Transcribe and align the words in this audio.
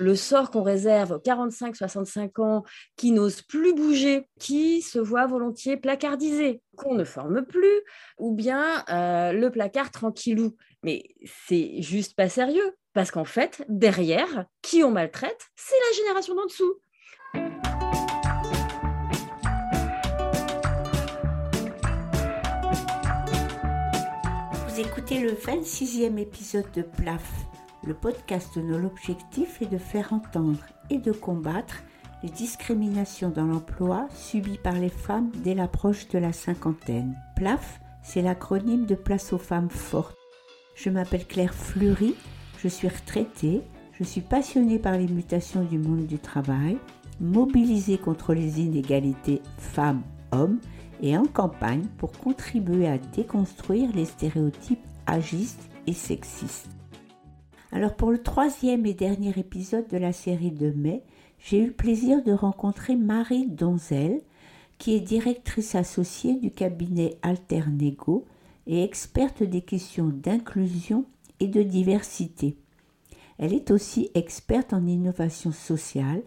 le 0.00 0.16
sort 0.16 0.50
qu'on 0.50 0.62
réserve 0.62 1.12
aux 1.12 1.18
45-65 1.18 2.40
ans 2.42 2.64
qui 2.96 3.12
n'osent 3.12 3.42
plus 3.42 3.74
bouger, 3.74 4.26
qui 4.40 4.82
se 4.82 4.98
voient 4.98 5.26
volontiers 5.26 5.76
placardisés, 5.76 6.62
qu'on 6.76 6.94
ne 6.94 7.04
forme 7.04 7.44
plus, 7.44 7.82
ou 8.18 8.34
bien 8.34 8.84
euh, 8.88 9.32
le 9.32 9.50
placard 9.50 9.90
tranquillou. 9.90 10.56
Mais 10.82 11.04
c'est 11.46 11.82
juste 11.82 12.16
pas 12.16 12.28
sérieux, 12.28 12.74
parce 12.94 13.10
qu'en 13.10 13.24
fait, 13.24 13.62
derrière, 13.68 14.46
qui 14.62 14.82
on 14.82 14.90
maltraite, 14.90 15.50
c'est 15.54 15.76
la 15.90 15.96
génération 15.96 16.34
d'en 16.34 16.46
dessous. 16.46 16.74
Vous 24.66 24.80
écoutez 24.80 25.20
le 25.20 25.32
26e 25.32 26.18
épisode 26.18 26.72
de 26.72 26.82
PLAF 26.82 27.49
le 27.84 27.94
podcast 27.94 28.58
dont 28.58 28.78
l'objectif 28.78 29.62
est 29.62 29.66
de 29.66 29.78
faire 29.78 30.12
entendre 30.12 30.58
et 30.90 30.98
de 30.98 31.12
combattre 31.12 31.82
les 32.22 32.28
discriminations 32.28 33.30
dans 33.30 33.46
l'emploi 33.46 34.08
subies 34.14 34.58
par 34.62 34.74
les 34.74 34.90
femmes 34.90 35.30
dès 35.36 35.54
l'approche 35.54 36.08
de 36.08 36.18
la 36.18 36.32
cinquantaine. 36.32 37.16
PLAF, 37.36 37.80
c'est 38.02 38.22
l'acronyme 38.22 38.86
de 38.86 38.94
Place 38.94 39.32
aux 39.32 39.38
femmes 39.38 39.70
fortes. 39.70 40.16
Je 40.74 40.90
m'appelle 40.90 41.26
Claire 41.26 41.54
Fleury, 41.54 42.14
je 42.58 42.68
suis 42.68 42.88
retraitée, 42.88 43.62
je 43.92 44.04
suis 44.04 44.20
passionnée 44.20 44.78
par 44.78 44.96
les 44.96 45.08
mutations 45.08 45.64
du 45.64 45.78
monde 45.78 46.06
du 46.06 46.18
travail, 46.18 46.78
mobilisée 47.20 47.98
contre 47.98 48.34
les 48.34 48.60
inégalités 48.60 49.42
femmes-hommes 49.58 50.58
et 51.02 51.16
en 51.16 51.24
campagne 51.24 51.86
pour 51.98 52.12
contribuer 52.12 52.88
à 52.88 52.98
déconstruire 52.98 53.90
les 53.94 54.06
stéréotypes 54.06 54.84
agistes 55.06 55.68
et 55.86 55.92
sexistes. 55.92 56.79
Alors 57.72 57.94
pour 57.94 58.10
le 58.10 58.22
troisième 58.22 58.84
et 58.84 58.94
dernier 58.94 59.32
épisode 59.38 59.86
de 59.88 59.96
la 59.96 60.12
série 60.12 60.50
de 60.50 60.72
mai, 60.72 61.04
j'ai 61.38 61.62
eu 61.62 61.66
le 61.66 61.72
plaisir 61.72 62.22
de 62.24 62.32
rencontrer 62.32 62.96
Marie 62.96 63.46
Donzel, 63.46 64.20
qui 64.78 64.94
est 64.96 65.00
directrice 65.00 65.76
associée 65.76 66.34
du 66.34 66.50
cabinet 66.50 67.16
Alternego 67.22 68.26
et 68.66 68.82
experte 68.82 69.42
des 69.44 69.62
questions 69.62 70.08
d'inclusion 70.08 71.04
et 71.38 71.46
de 71.46 71.62
diversité. 71.62 72.56
Elle 73.38 73.54
est 73.54 73.70
aussi 73.70 74.10
experte 74.14 74.72
en 74.72 74.86
innovation 74.86 75.52
sociale 75.52 76.22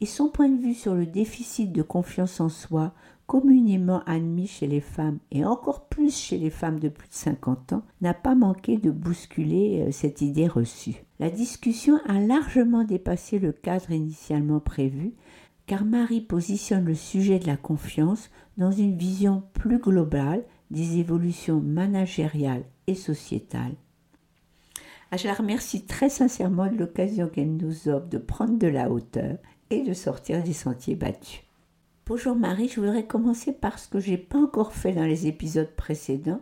et 0.00 0.06
son 0.06 0.28
point 0.28 0.48
de 0.48 0.60
vue 0.60 0.74
sur 0.74 0.94
le 0.94 1.06
déficit 1.06 1.72
de 1.72 1.82
confiance 1.82 2.38
en 2.40 2.48
soi 2.50 2.92
communément 3.32 4.02
admis 4.04 4.46
chez 4.46 4.66
les 4.66 4.82
femmes 4.82 5.18
et 5.30 5.42
encore 5.42 5.86
plus 5.86 6.14
chez 6.14 6.36
les 6.36 6.50
femmes 6.50 6.78
de 6.78 6.90
plus 6.90 7.08
de 7.08 7.14
50 7.14 7.72
ans, 7.72 7.82
n'a 8.02 8.12
pas 8.12 8.34
manqué 8.34 8.76
de 8.76 8.90
bousculer 8.90 9.86
euh, 9.86 9.90
cette 9.90 10.20
idée 10.20 10.46
reçue. 10.46 10.96
La 11.18 11.30
discussion 11.30 11.98
a 12.06 12.20
largement 12.20 12.84
dépassé 12.84 13.38
le 13.38 13.52
cadre 13.52 13.90
initialement 13.90 14.60
prévu, 14.60 15.14
car 15.64 15.86
Marie 15.86 16.20
positionne 16.20 16.84
le 16.84 16.94
sujet 16.94 17.38
de 17.38 17.46
la 17.46 17.56
confiance 17.56 18.28
dans 18.58 18.70
une 18.70 18.98
vision 18.98 19.44
plus 19.54 19.78
globale 19.78 20.44
des 20.70 20.98
évolutions 20.98 21.62
managériales 21.62 22.64
et 22.86 22.94
sociétales. 22.94 23.76
Je 25.16 25.26
la 25.26 25.32
remercie 25.32 25.86
très 25.86 26.10
sincèrement 26.10 26.70
de 26.70 26.76
l'occasion 26.76 27.30
qu'elle 27.30 27.56
nous 27.56 27.88
offre 27.88 28.08
de 28.08 28.18
prendre 28.18 28.58
de 28.58 28.66
la 28.68 28.90
hauteur 28.90 29.38
et 29.70 29.84
de 29.84 29.94
sortir 29.94 30.42
des 30.42 30.52
sentiers 30.52 30.96
battus. 30.96 31.40
Bonjour 32.04 32.34
Marie, 32.34 32.66
je 32.66 32.80
voudrais 32.80 33.06
commencer 33.06 33.52
par 33.52 33.78
ce 33.78 33.86
que 33.86 34.00
j'ai 34.00 34.18
pas 34.18 34.38
encore 34.38 34.72
fait 34.72 34.92
dans 34.92 35.04
les 35.04 35.28
épisodes 35.28 35.70
précédents. 35.70 36.40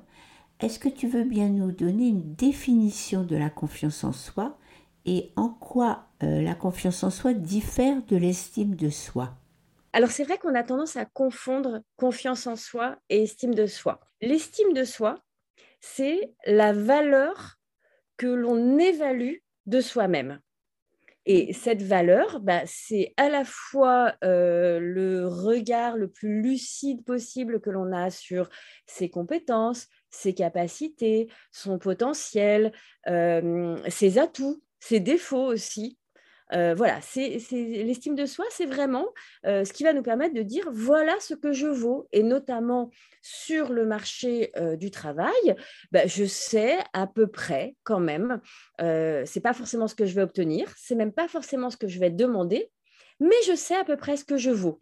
Est-ce 0.59 0.79
que 0.79 0.89
tu 0.89 1.07
veux 1.07 1.25
bien 1.25 1.51
nous 1.51 1.71
donner 1.71 2.09
une 2.09 2.35
définition 2.35 3.25
de 3.25 3.37
la 3.37 3.51
confiance 3.51 4.03
en 4.03 4.13
soi 4.13 4.57
et 5.05 5.33
en 5.37 5.51
quoi 5.51 6.07
euh, 6.23 6.41
la 6.41 6.55
confiance 6.55 7.05
en 7.05 7.11
soi 7.11 7.35
diffère 7.35 8.03
de 8.07 8.17
l'estime 8.17 8.75
de 8.75 8.89
soi? 8.89 9.37
Alors 9.93 10.11
c'est 10.11 10.25
vrai 10.25 10.39
qu'on 10.39 10.55
a 10.55 10.63
tendance 10.63 10.97
à 10.97 11.05
confondre 11.05 11.83
confiance 11.99 12.47
en 12.47 12.57
soi 12.57 12.97
et 13.11 13.23
estime 13.23 13.55
de 13.55 13.67
soi. 13.67 14.01
L'estime 14.23 14.73
de 14.73 14.85
soi, 14.85 15.23
c'est 15.81 16.33
la 16.47 16.73
valeur 16.73 17.59
que 18.17 18.27
l'on 18.27 18.79
évalue 18.79 19.37
de 19.67 19.81
soi-même. 19.83 20.41
Et 21.27 21.53
cette 21.53 21.83
valeur, 21.83 22.41
bah, 22.41 22.63
c'est 22.67 23.13
à 23.17 23.29
la 23.29 23.45
fois 23.45 24.15
euh, 24.25 24.81
le 24.81 25.29
regard 25.29 25.97
le 25.97 26.09
plus 26.09 26.43
lucide 26.43 27.05
possible 27.05 27.61
que 27.61 27.71
l'on 27.71 27.93
a 27.93 28.11
sur 28.11 28.49
ses 28.87 29.11
compétences, 29.11 29.87
ses 30.09 30.35
capacités, 30.35 31.29
son 31.53 31.79
potentiel, 31.79 32.73
euh, 33.09 33.77
ses 33.89 34.19
atouts, 34.19 34.63
ses 34.81 35.01
défauts 35.01 35.47
aussi. 35.47 36.00
Euh, 36.53 36.75
voilà, 36.75 37.01
c'est 37.01 37.39
l'estime 37.51 38.15
de 38.15 38.27
soi, 38.27 38.45
c'est 38.51 38.67
vraiment 38.67 39.07
euh, 39.47 39.65
ce 39.65 39.73
qui 39.73 39.85
va 39.85 39.93
nous 39.93 40.03
permettre 40.03 40.35
de 40.35 40.43
dire 40.43 40.69
voilà 40.73 41.15
ce 41.21 41.35
que 41.35 41.53
je 41.53 41.67
vaux, 41.67 42.09
et 42.13 42.23
notamment 42.23 42.91
sur 43.23 43.73
le 43.73 43.87
marché 43.87 44.51
euh, 44.57 44.77
du 44.77 44.91
travail, 44.91 45.57
bah, 45.93 46.07
je 46.07 46.25
sais 46.25 46.79
à 46.93 47.07
peu 47.07 47.29
près 47.29 47.77
quand 47.85 48.01
même, 48.01 48.41
c'est 48.79 49.43
pas 49.43 49.53
forcément 49.53 49.87
ce 49.87 49.95
que 49.95 50.07
je 50.07 50.15
vais 50.15 50.23
obtenir, 50.23 50.73
c'est 50.77 50.95
même 50.95 51.13
pas 51.13 51.29
forcément 51.29 51.71
ce 51.71 51.77
que 51.77 51.89
je 51.89 52.01
vais 52.01 52.11
demander, 52.11 52.71
mais 53.21 53.37
je 53.47 53.55
sais 53.55 53.77
à 53.77 53.85
peu 53.85 53.97
près 53.97 54.17
ce 54.17 54.25
que 54.25 54.37
je 54.37 54.51
vaux, 54.51 54.81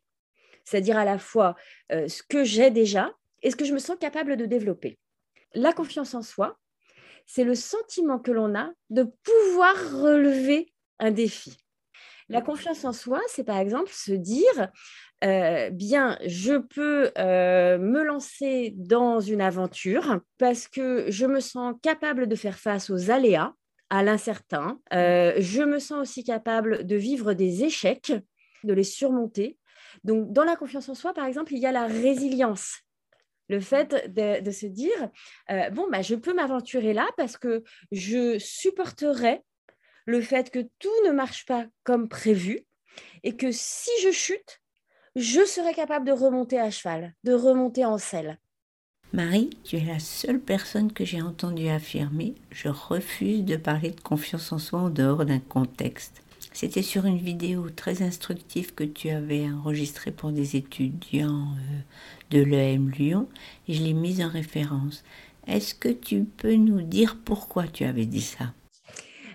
c'est-à-dire 0.65 0.97
à 0.97 1.05
la 1.05 1.19
fois 1.19 1.57
ce 1.91 2.23
que 2.23 2.45
j'ai 2.45 2.71
déjà 2.71 3.13
et 3.43 3.51
ce 3.51 3.57
que 3.57 3.65
je 3.65 3.75
me 3.75 3.79
sens 3.79 3.97
capable 3.99 4.37
de 4.37 4.47
développer. 4.47 4.99
La 5.55 5.73
confiance 5.73 6.15
en 6.15 6.23
soi, 6.23 6.59
c'est 7.27 7.45
le 7.45 7.55
sentiment 7.55 8.19
que 8.19 8.31
l'on 8.31 8.55
a 8.55 8.71
de 8.91 9.03
pouvoir 9.03 9.75
relever 10.01 10.73
un 10.99 11.11
défi. 11.11 11.57
La 12.29 12.43
confiance 12.43 12.85
en 12.85 12.93
soi, 12.93 13.21
c'est 13.29 13.45
par 13.45 13.59
exemple 13.59 13.91
se 13.91 14.13
dire, 14.13 14.69
euh, 15.25 15.71
bien, 15.71 16.19
je 16.27 16.55
peux 16.55 17.11
euh, 17.19 17.79
me 17.79 18.03
lancer 18.03 18.75
dans 18.77 19.19
une 19.19 19.41
aventure 19.41 20.21
parce 20.37 20.69
que 20.69 21.11
je 21.11 21.27
me 21.27 21.41
sens 21.41 21.75
capable 21.83 22.29
de 22.29 22.37
faire 22.37 22.59
face 22.59 22.91
aux 22.91 23.11
aléas, 23.11 23.55
à 23.91 24.03
l'incertain. 24.03 24.79
Euh, 24.93 25.33
je 25.39 25.63
me 25.63 25.79
sens 25.79 26.03
aussi 26.03 26.23
capable 26.23 26.87
de 26.87 26.97
vivre 26.97 27.33
des 27.33 27.65
échecs, 27.65 28.13
de 28.63 28.73
les 28.75 28.85
surmonter. 28.85 29.59
Donc, 30.05 30.31
dans 30.31 30.45
la 30.45 30.57
confiance 30.57 30.91
en 30.91 30.95
soi, 30.95 31.15
par 31.15 31.25
exemple, 31.25 31.55
il 31.55 31.59
y 31.61 31.67
a 31.67 31.73
la 31.73 31.87
résilience. 31.87 32.81
Le 33.49 33.61
fait 33.61 34.13
de, 34.15 34.51
se 34.51 34.67
dire, 34.67 35.09
bon, 35.73 35.89
bah, 35.91 36.03
je 36.03 36.15
peux 36.15 36.35
m'aventurer 36.35 36.93
là 36.93 37.09
parce 37.17 37.39
que 37.39 37.65
je 37.91 38.39
supporterai 38.39 39.41
le 40.09 40.23
fait 40.23 40.51
que 40.51 40.61
tout 40.79 40.89
ne 41.07 41.11
marche 41.11 41.45
pas 41.45 41.67
comme 41.85 42.09
prévu 42.09 42.61
et 43.25 43.37
que 43.37 43.53
si 43.53 43.91
je 44.03 44.11
chute, 44.11 44.63
je 45.17 45.45
serai 45.45 45.75
capable 45.75 46.07
de 46.07 46.13
remonter 46.13 46.59
à 46.59 46.71
cheval, 46.71 47.15
de 47.25 47.35
remonter 47.35 47.85
en 47.85 47.99
selle. 47.99 48.39
Marie, 49.13 49.51
tu 49.65 49.77
es 49.77 49.85
la 49.85 49.99
seule 49.99 50.41
personne 50.41 50.93
que 50.93 51.05
j'ai 51.05 51.21
entendue 51.21 51.69
affirmer 51.69 52.35
Je 52.51 52.69
refuse 52.69 53.45
de 53.45 53.57
parler 53.57 53.91
de 53.91 54.01
confiance 54.01 54.51
en 54.51 54.59
soi 54.59 54.81
en 54.81 54.89
dehors 54.89 55.27
d'un 55.27 55.41
contexte. 55.41 56.23
C'était 56.55 56.83
sur 56.83 57.05
une 57.05 57.19
vidéo 57.19 57.69
très 57.69 58.01
instructive 58.01 58.75
que 58.75 58.85
tu 58.85 59.11
avais 59.11 59.51
enregistrée 59.51 60.11
pour 60.11 60.33
des 60.33 60.57
étudiants 60.57 61.49
euh, 61.53 61.81
de 62.31 62.43
l'EM 62.43 62.89
Lyon 62.89 63.29
et 63.69 63.75
je 63.75 63.83
l'ai 63.83 63.93
mise 63.93 64.23
en 64.23 64.31
référence. 64.31 65.05
Est-ce 65.47 65.75
que 65.75 65.91
tu 65.91 66.25
peux 66.25 66.55
nous 66.55 66.81
dire 66.81 67.19
pourquoi 67.23 67.67
tu 67.69 67.85
avais 67.85 68.07
dit 68.07 68.23
ça? 68.23 68.55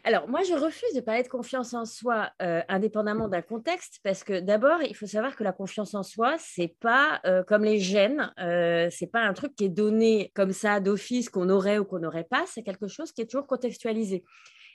Alors, 0.06 0.28
moi, 0.28 0.42
je 0.44 0.54
refuse 0.54 0.94
de 0.94 1.00
parler 1.00 1.24
de 1.24 1.30
confiance 1.30 1.74
en 1.74 1.86
soi 1.86 2.30
euh, 2.42 2.62
indépendamment 2.68 3.30
d'un 3.30 3.42
contexte 3.42 4.02
parce 4.04 4.26
que 4.26 4.42
d'abord, 4.42 4.82
il 4.82 4.94
faut 4.96 5.08
savoir 5.08 5.34
que 5.38 5.46
la 5.46 5.54
confiance 5.54 5.96
en 5.96 6.04
soi, 6.04 6.36
c'est 6.40 6.76
pas 6.82 7.22
euh, 7.26 7.42
comme 7.44 7.64
les 7.64 7.80
gènes, 7.80 8.34
euh, 8.38 8.90
c'est 8.92 9.08
pas 9.08 9.22
un 9.22 9.32
truc 9.32 9.56
qui 9.56 9.64
est 9.64 9.70
donné 9.70 10.30
comme 10.36 10.52
ça 10.52 10.82
d'office 10.82 11.30
qu'on 11.30 11.50
aurait 11.50 11.78
ou 11.78 11.86
qu'on 11.86 12.00
n'aurait 12.00 12.26
pas, 12.26 12.44
c'est 12.48 12.64
quelque 12.64 12.88
chose 12.88 13.14
qui 13.14 13.22
est 13.22 13.28
toujours 13.28 13.48
contextualisé. 13.48 14.26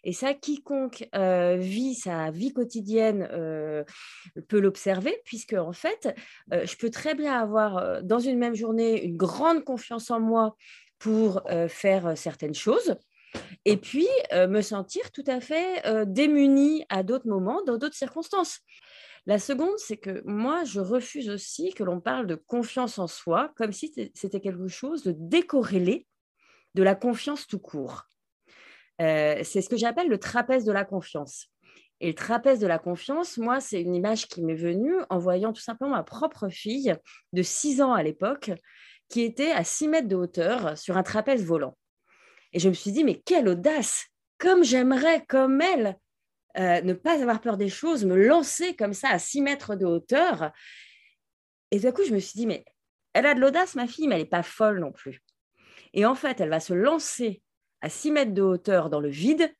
Et 0.04 0.14
ça, 0.14 0.32
quiconque 0.32 1.08
vit 1.12 1.94
sa 1.94 2.30
vie 2.30 2.52
quotidienne 2.52 3.28
peut 4.46 4.60
l'observer, 4.60 5.20
puisque 5.24 5.54
en 5.54 5.72
fait, 5.72 6.14
je 6.52 6.76
peux 6.76 6.88
très 6.88 7.16
bien 7.16 7.32
avoir 7.32 8.00
dans 8.04 8.20
une 8.20 8.38
même 8.38 8.54
journée 8.54 9.02
une 9.02 9.16
grande 9.16 9.64
confiance 9.64 10.12
en 10.12 10.20
moi 10.20 10.54
pour 11.00 11.42
faire 11.68 12.16
certaines 12.16 12.54
choses, 12.54 12.96
et 13.64 13.76
puis 13.76 14.08
euh, 14.32 14.46
me 14.46 14.62
sentir 14.62 15.10
tout 15.12 15.24
à 15.26 15.40
fait 15.40 15.86
euh, 15.86 16.04
démunie 16.06 16.84
à 16.88 17.02
d'autres 17.02 17.28
moments, 17.28 17.62
dans 17.64 17.76
d'autres 17.76 17.96
circonstances. 17.96 18.60
La 19.26 19.38
seconde, 19.38 19.76
c'est 19.76 19.98
que 19.98 20.22
moi, 20.24 20.64
je 20.64 20.80
refuse 20.80 21.28
aussi 21.28 21.74
que 21.74 21.84
l'on 21.84 22.00
parle 22.00 22.26
de 22.26 22.34
confiance 22.34 22.98
en 22.98 23.06
soi 23.06 23.52
comme 23.56 23.72
si 23.72 23.92
c'était 24.14 24.40
quelque 24.40 24.68
chose 24.68 25.02
de 25.02 25.14
décorrélé 25.16 26.06
de 26.74 26.82
la 26.82 26.94
confiance 26.94 27.46
tout 27.46 27.58
court. 27.58 28.04
Euh, 29.00 29.40
c'est 29.44 29.60
ce 29.60 29.68
que 29.68 29.76
j'appelle 29.76 30.08
le 30.08 30.18
trapèze 30.18 30.64
de 30.64 30.72
la 30.72 30.84
confiance. 30.84 31.48
Et 32.00 32.08
le 32.08 32.14
trapèze 32.14 32.60
de 32.60 32.66
la 32.66 32.78
confiance, 32.78 33.38
moi, 33.38 33.60
c'est 33.60 33.80
une 33.80 33.94
image 33.94 34.28
qui 34.28 34.42
m'est 34.42 34.54
venue 34.54 34.94
en 35.10 35.18
voyant 35.18 35.52
tout 35.52 35.60
simplement 35.60 35.90
ma 35.90 36.04
propre 36.04 36.48
fille 36.48 36.94
de 37.32 37.42
6 37.42 37.82
ans 37.82 37.92
à 37.92 38.02
l'époque, 38.02 38.52
qui 39.08 39.22
était 39.22 39.50
à 39.50 39.64
6 39.64 39.88
mètres 39.88 40.08
de 40.08 40.16
hauteur 40.16 40.78
sur 40.78 40.96
un 40.96 41.02
trapèze 41.02 41.44
volant. 41.44 41.76
Et 42.52 42.58
je 42.58 42.68
me 42.68 42.74
suis 42.74 42.92
dit, 42.92 43.04
mais 43.04 43.20
quelle 43.24 43.48
audace 43.48 44.06
comme 44.38 44.62
j'aimerais, 44.62 45.24
comme 45.26 45.60
elle, 45.60 45.98
euh, 46.58 46.80
ne 46.80 46.92
pas 46.92 47.20
avoir 47.20 47.40
peur 47.40 47.56
des 47.56 47.68
choses, 47.68 48.04
me 48.04 48.16
lancer 48.16 48.74
comme 48.74 48.94
ça 48.94 49.08
à 49.10 49.18
6 49.18 49.42
mètres 49.42 49.74
de 49.74 49.84
hauteur. 49.84 50.52
Et 51.70 51.80
d'un 51.80 51.92
coup, 51.92 52.04
je 52.04 52.14
me 52.14 52.18
suis 52.18 52.38
dit, 52.38 52.46
mais 52.46 52.64
elle 53.12 53.26
a 53.26 53.34
de 53.34 53.40
l'audace, 53.40 53.74
ma 53.74 53.86
fille, 53.86 54.08
mais 54.08 54.14
elle 54.14 54.22
n'est 54.22 54.28
pas 54.28 54.42
folle 54.42 54.80
non 54.80 54.92
plus. 54.92 55.22
Et 55.92 56.06
en 56.06 56.14
fait, 56.14 56.40
elle 56.40 56.48
va 56.48 56.60
se 56.60 56.72
lancer 56.72 57.42
à 57.80 57.88
6 57.88 58.12
mètres 58.12 58.34
de 58.34 58.42
hauteur 58.42 58.90
dans 58.90 59.00
le 59.00 59.08
vide 59.08 59.52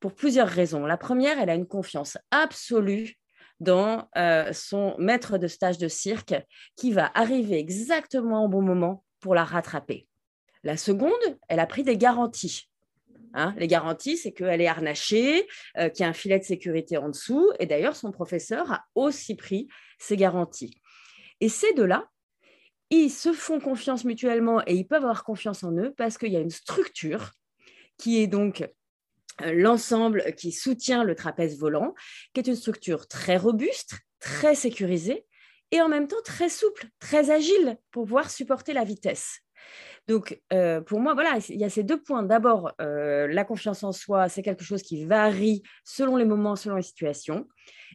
pour 0.00 0.14
plusieurs 0.14 0.48
raisons. 0.48 0.86
La 0.86 0.96
première, 0.96 1.38
elle 1.38 1.50
a 1.50 1.54
une 1.54 1.66
confiance 1.66 2.18
absolue 2.30 3.14
dans 3.60 4.08
euh, 4.16 4.52
son 4.52 4.94
maître 4.98 5.38
de 5.38 5.46
stage 5.46 5.78
de 5.78 5.88
cirque 5.88 6.34
qui 6.76 6.92
va 6.92 7.10
arriver 7.14 7.58
exactement 7.58 8.44
au 8.44 8.48
bon 8.48 8.62
moment 8.62 9.04
pour 9.20 9.34
la 9.34 9.44
rattraper. 9.44 10.06
La 10.66 10.76
seconde, 10.76 11.12
elle 11.48 11.60
a 11.60 11.66
pris 11.66 11.84
des 11.84 11.96
garanties. 11.96 12.68
Hein, 13.34 13.54
les 13.56 13.68
garanties, 13.68 14.16
c'est 14.16 14.32
qu'elle 14.32 14.60
est 14.60 14.66
harnachée, 14.66 15.46
euh, 15.78 15.88
qu'il 15.90 16.02
y 16.02 16.04
a 16.04 16.08
un 16.08 16.12
filet 16.12 16.40
de 16.40 16.44
sécurité 16.44 16.96
en 16.96 17.08
dessous. 17.08 17.52
Et 17.60 17.66
d'ailleurs, 17.66 17.94
son 17.94 18.10
professeur 18.10 18.72
a 18.72 18.84
aussi 18.96 19.36
pris 19.36 19.68
ces 20.00 20.16
garanties. 20.16 20.74
Et 21.40 21.48
ces 21.48 21.72
deux-là, 21.74 22.10
ils 22.90 23.10
se 23.10 23.32
font 23.32 23.60
confiance 23.60 24.04
mutuellement 24.04 24.60
et 24.66 24.74
ils 24.74 24.88
peuvent 24.88 25.04
avoir 25.04 25.22
confiance 25.22 25.62
en 25.62 25.70
eux 25.76 25.94
parce 25.96 26.18
qu'il 26.18 26.32
y 26.32 26.36
a 26.36 26.40
une 26.40 26.50
structure 26.50 27.30
qui 27.96 28.20
est 28.20 28.26
donc 28.26 28.68
euh, 29.42 29.52
l'ensemble 29.52 30.34
qui 30.34 30.50
soutient 30.50 31.04
le 31.04 31.14
trapèze 31.14 31.60
volant, 31.60 31.94
qui 32.34 32.40
est 32.40 32.48
une 32.48 32.56
structure 32.56 33.06
très 33.06 33.36
robuste, 33.36 33.94
très 34.18 34.56
sécurisée 34.56 35.26
et 35.70 35.80
en 35.80 35.88
même 35.88 36.08
temps 36.08 36.22
très 36.24 36.48
souple, 36.48 36.88
très 36.98 37.30
agile 37.30 37.78
pour 37.92 38.02
pouvoir 38.02 38.32
supporter 38.32 38.72
la 38.72 38.82
vitesse. 38.82 39.42
Donc, 40.08 40.40
euh, 40.52 40.80
pour 40.80 41.00
moi, 41.00 41.14
voilà, 41.14 41.38
il 41.48 41.56
y 41.56 41.64
a 41.64 41.70
ces 41.70 41.82
deux 41.82 42.00
points. 42.00 42.22
D'abord, 42.22 42.72
euh, 42.80 43.26
la 43.26 43.44
confiance 43.44 43.82
en 43.82 43.92
soi, 43.92 44.28
c'est 44.28 44.42
quelque 44.42 44.64
chose 44.64 44.82
qui 44.82 45.04
varie 45.04 45.62
selon 45.84 46.16
les 46.16 46.24
moments, 46.24 46.54
selon 46.54 46.76
les 46.76 46.82
situations, 46.82 47.46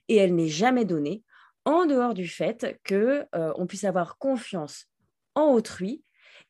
et 0.10 0.18
elle 0.18 0.36
n'est 0.36 0.48
jamais 0.48 0.86
donnée 0.86 1.24
en 1.64 1.86
dehors 1.86 2.14
du 2.14 2.28
fait 2.28 2.80
qu'on 2.88 3.68
puisse 3.68 3.84
avoir 3.84 4.18
confiance 4.18 4.88
en 5.36 5.54
autrui 5.54 6.04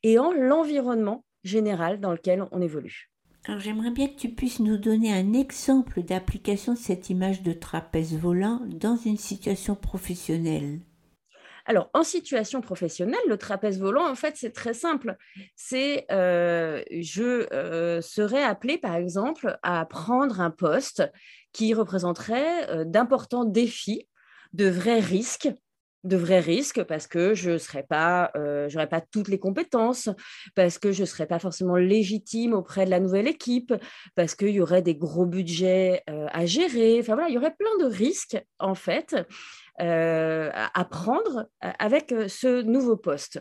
et 0.04 0.18
en 0.18 0.32
l'environnement 0.32 1.26
général 1.44 2.00
dans 2.00 2.12
lequel 2.12 2.46
on 2.52 2.62
évolue. 2.62 3.12
Alors 3.46 3.60
j'aimerais 3.60 3.92
bien 3.92 4.08
que 4.08 4.16
tu 4.16 4.30
puisses 4.30 4.60
nous 4.60 4.78
donner 4.78 5.12
un 5.12 5.34
exemple 5.34 6.04
d'application 6.04 6.74
de 6.74 6.78
cette 6.78 7.10
image 7.10 7.42
de 7.42 7.54
trapèze 7.54 8.16
volant 8.16 8.62
dans 8.68 8.96
une 8.98 9.18
situation 9.18 9.76
professionnelle. 9.76 10.80
Alors, 11.72 11.90
en 11.94 12.04
situation 12.04 12.60
professionnelle, 12.60 13.22
le 13.30 13.38
trapèze 13.38 13.80
volant, 13.80 14.06
en 14.06 14.16
fait, 14.16 14.36
c'est 14.36 14.52
très 14.52 14.74
simple. 14.74 15.16
C'est, 15.56 16.06
euh, 16.12 16.84
je 16.92 17.48
euh, 17.54 18.02
serais 18.02 18.44
appelé, 18.44 18.78
par 18.78 18.96
exemple, 18.96 19.58
à 19.64 19.86
prendre 19.86 20.42
un 20.42 20.52
poste 20.52 21.10
qui 21.54 21.74
représenterait 21.74 22.70
euh, 22.72 22.84
d'importants 22.84 23.46
défis, 23.46 24.10
de 24.52 24.68
vrais 24.68 25.00
risques 25.00 25.50
de 26.04 26.18
vrais 26.18 26.40
risques 26.40 26.84
parce 26.84 27.06
que 27.06 27.36
je 27.36 27.60
serais 27.60 27.84
pas, 27.84 28.32
toutes 29.12 29.28
les 29.28 29.38
compétences, 29.38 30.10
parce 30.56 30.80
que 30.80 30.92
je 30.92 31.06
serais 31.06 31.28
pas 31.28 31.38
forcément 31.38 31.76
légitime 31.76 32.54
auprès 32.54 32.86
de 32.86 32.90
la 32.90 33.00
nouvelle 33.00 33.28
équipe, 33.28 33.72
parce 34.16 34.34
qu'il 34.34 34.50
y 34.50 34.62
aurait 34.62 34.82
des 34.82 34.96
gros 34.96 35.28
budgets 35.28 36.02
à 36.08 36.44
gérer. 36.48 36.98
Enfin 37.00 37.14
voilà, 37.14 37.30
il 37.30 37.36
y 37.36 37.38
aurait 37.38 37.54
plein 37.54 37.78
de 37.88 37.94
risques 37.94 38.44
en 38.58 38.74
fait 38.74 39.16
à 39.82 40.86
prendre 40.90 41.50
avec 41.60 42.14
ce 42.28 42.62
nouveau 42.62 42.98
poste. 42.98 43.40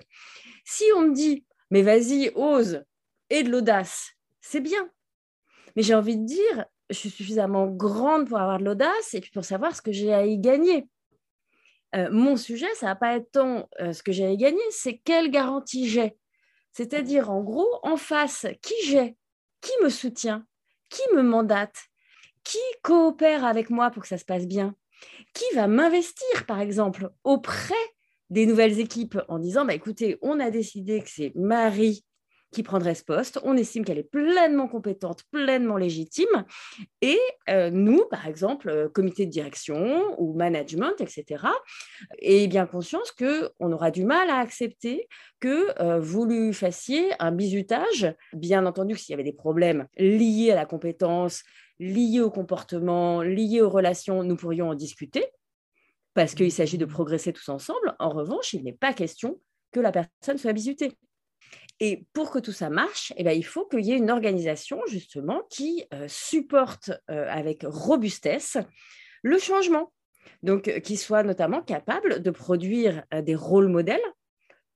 Si 0.65 0.85
on 0.97 1.03
me 1.03 1.15
dit, 1.15 1.45
mais 1.71 1.83
vas-y, 1.83 2.33
ose 2.35 2.83
et 3.29 3.43
de 3.43 3.51
l'audace, 3.51 4.11
c'est 4.41 4.61
bien. 4.61 4.91
Mais 5.77 5.83
j'ai 5.83 5.95
envie 5.95 6.17
de 6.17 6.25
dire, 6.25 6.65
je 6.91 6.97
suis 6.97 7.11
suffisamment 7.11 7.67
grande 7.67 8.29
pour 8.29 8.39
avoir 8.39 8.59
de 8.59 8.65
l'audace 8.65 9.15
et 9.15 9.21
puis 9.21 9.31
pour 9.31 9.45
savoir 9.45 9.75
ce 9.75 9.83
que 9.83 9.93
j'ai 9.93 10.13
à 10.13 10.27
y 10.27 10.39
gagner. 10.39 10.89
Euh, 11.95 12.09
mon 12.11 12.37
sujet, 12.37 12.73
ça 12.75 12.87
va 12.87 12.97
pas 12.97 13.17
être 13.17 13.31
tant 13.33 13.69
euh, 13.81 13.93
ce 13.93 14.03
que 14.03 14.13
j'ai 14.13 14.37
gagner, 14.37 14.63
c'est 14.71 14.99
quelle 14.99 15.31
garantie 15.31 15.89
j'ai. 15.89 16.17
C'est-à-dire, 16.73 17.31
en 17.31 17.43
gros, 17.43 17.69
en 17.83 17.97
face, 17.97 18.47
qui 18.63 18.75
j'ai, 18.85 19.17
qui 19.61 19.73
me 19.83 19.89
soutient, 19.89 20.45
qui 20.89 21.03
me 21.15 21.23
mandate, 21.23 21.77
qui 22.45 22.59
coopère 22.83 23.45
avec 23.45 23.71
moi 23.71 23.91
pour 23.91 24.03
que 24.03 24.09
ça 24.09 24.19
se 24.19 24.25
passe 24.25 24.47
bien, 24.47 24.75
qui 25.35 25.45
va 25.55 25.67
m'investir, 25.67 26.47
par 26.47 26.61
exemple, 26.61 27.11
auprès 27.25 27.75
des 28.31 28.47
nouvelles 28.47 28.79
équipes 28.79 29.19
en 29.29 29.39
disant, 29.39 29.65
bah, 29.65 29.75
écoutez, 29.75 30.19
on 30.23 30.41
a 30.41 30.51
décidé 30.51 31.01
que 31.01 31.11
c'est 31.11 31.33
Marie 31.35 32.05
qui 32.53 32.63
prendrait 32.63 32.95
ce 32.95 33.05
poste. 33.05 33.39
On 33.45 33.57
estime 33.57 33.85
qu'elle 33.85 33.99
est 33.99 34.11
pleinement 34.11 34.69
compétente, 34.69 35.23
pleinement 35.31 35.77
légitime. 35.77 36.45
Et 37.01 37.19
euh, 37.49 37.71
nous, 37.71 38.05
par 38.11 38.27
exemple, 38.27 38.69
euh, 38.69 38.89
comité 38.89 39.27
de 39.27 39.31
direction 39.31 40.15
ou 40.19 40.35
management, 40.35 41.01
etc., 41.01 41.45
est 42.19 42.49
bien 42.49 42.67
conscience 42.67 43.13
qu'on 43.13 43.73
aura 43.73 43.91
du 43.91 44.05
mal 44.05 44.29
à 44.31 44.39
accepter 44.39 45.09
que 45.39 45.81
euh, 45.81 46.01
vous 46.01 46.25
lui 46.25 46.53
fassiez 46.53 47.11
un 47.19 47.33
bizutage. 47.33 48.15
Bien 48.33 48.67
entendu, 48.67 48.97
s'il 48.97 49.13
y 49.13 49.15
avait 49.15 49.23
des 49.23 49.33
problèmes 49.33 49.87
liés 49.97 50.51
à 50.51 50.57
la 50.57 50.67
compétence, 50.67 51.45
liés 51.81 52.21
au 52.21 52.31
comportement, 52.31 53.23
liés 53.23 53.63
aux 53.63 53.71
relations, 53.71 54.23
nous 54.23 54.37
pourrions 54.37 54.69
en 54.69 54.75
discuter 54.75 55.27
parce 56.15 56.35
qu'il 56.35 56.53
s'agit 56.53 56.79
de 56.79 56.85
progresser 56.85 57.33
tous 57.33 57.49
ensemble. 57.49 57.97
En 57.99 58.11
revanche, 58.11 58.53
il 58.53 58.63
n'est 58.63 58.73
pas 58.73 58.93
question 58.93 59.41
que 59.73 59.81
la 59.81 59.91
personne 59.91 60.39
soit 60.39 60.53
bizutée. 60.53 60.97
Et 61.81 62.05
pour 62.13 62.31
que 62.31 62.39
tout 62.39 62.53
ça 62.53 62.69
marche, 62.69 63.13
eh 63.17 63.23
bien, 63.23 63.33
il 63.33 63.45
faut 63.45 63.65
qu'il 63.65 63.81
y 63.81 63.93
ait 63.93 63.97
une 63.97 64.11
organisation 64.11 64.81
justement 64.87 65.43
qui 65.49 65.87
euh, 65.95 66.07
supporte 66.09 66.91
euh, 67.11 67.27
avec 67.31 67.65
robustesse 67.67 68.59
le 69.23 69.39
changement. 69.39 69.91
Donc, 70.43 70.69
euh, 70.69 70.81
qui 70.81 70.99
soit 70.99 71.23
notamment 71.23 71.63
capable 71.63 72.21
de 72.21 72.31
produire 72.31 73.05
des 73.23 73.35
rôles 73.35 73.69
modèles 73.69 74.01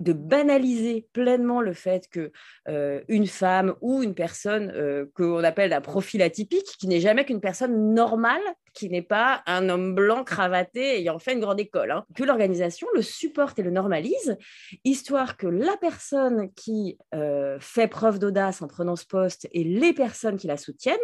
de 0.01 0.13
banaliser 0.13 1.09
pleinement 1.13 1.61
le 1.61 1.73
fait 1.73 2.09
que 2.09 2.33
euh, 2.69 3.01
une 3.09 3.27
femme 3.27 3.75
ou 3.81 4.03
une 4.03 4.15
personne 4.15 4.73
euh, 4.75 5.07
qu'on 5.15 5.45
appelle 5.45 5.73
un 5.73 5.81
profil 5.81 6.23
atypique, 6.23 6.77
qui 6.79 6.89
n'est 6.89 7.01
jamais 7.01 7.25
qu'une 7.25 7.41
personne 7.41 7.95
normale, 7.95 8.43
qui 8.75 8.89
n'est 8.89 9.03
pas 9.03 9.43
un 9.47 9.69
homme 9.69 9.95
blanc 9.95 10.25
cravaté 10.25 10.99
ayant 10.99 11.19
fait 11.19 11.35
une 11.35 11.41
grande 11.41 11.61
école, 11.61 11.93
hein, 11.93 12.05
que 12.15 12.25
l'organisation 12.25 12.89
le 12.95 13.03
supporte 13.03 13.59
et 13.59 13.63
le 13.63 13.71
normalise, 13.71 14.37
histoire 14.85 15.37
que 15.37 15.47
la 15.47 15.77
personne 15.77 16.53
qui 16.55 16.99
euh, 17.15 17.57
fait 17.61 17.89
preuve 17.89 18.19
d'audace 18.19 18.63
en 18.63 18.67
prenant 18.67 18.97
ce 18.97 19.07
poste 19.07 19.49
et 19.53 19.63
les 19.63 19.93
personnes 19.93 20.37
qui 20.37 20.49
la 20.49 20.57
soutiennent 20.57 20.99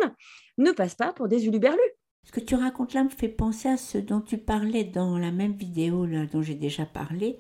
ne 0.58 0.72
passent 0.72 0.96
pas 0.96 1.12
pour 1.12 1.28
des 1.28 1.46
uluberlus. 1.46 1.79
Ce 2.24 2.32
que 2.32 2.41
tu 2.41 2.55
racontes 2.55 2.93
là 2.93 3.03
me 3.03 3.08
fait 3.08 3.29
penser 3.29 3.69
à 3.69 3.76
ce 3.76 3.96
dont 3.96 4.20
tu 4.20 4.36
parlais 4.36 4.84
dans 4.84 5.17
la 5.17 5.31
même 5.31 5.55
vidéo 5.55 6.06
dont 6.06 6.43
j'ai 6.43 6.55
déjà 6.55 6.84
parlé, 6.84 7.38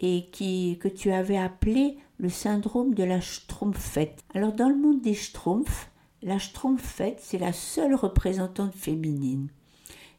et 0.00 0.28
qui, 0.32 0.78
que 0.80 0.88
tu 0.88 1.12
avais 1.12 1.36
appelé 1.36 1.98
le 2.18 2.28
syndrome 2.28 2.94
de 2.94 3.04
la 3.04 3.20
Schtroumpfette. 3.20 4.24
Alors 4.34 4.52
dans 4.52 4.68
le 4.68 4.76
monde 4.76 5.00
des 5.00 5.14
Schtroumpfs, 5.14 5.90
la 6.22 6.38
Schtroumpfette, 6.38 7.20
c'est 7.20 7.38
la 7.38 7.52
seule 7.52 7.94
représentante 7.94 8.74
féminine. 8.74 9.48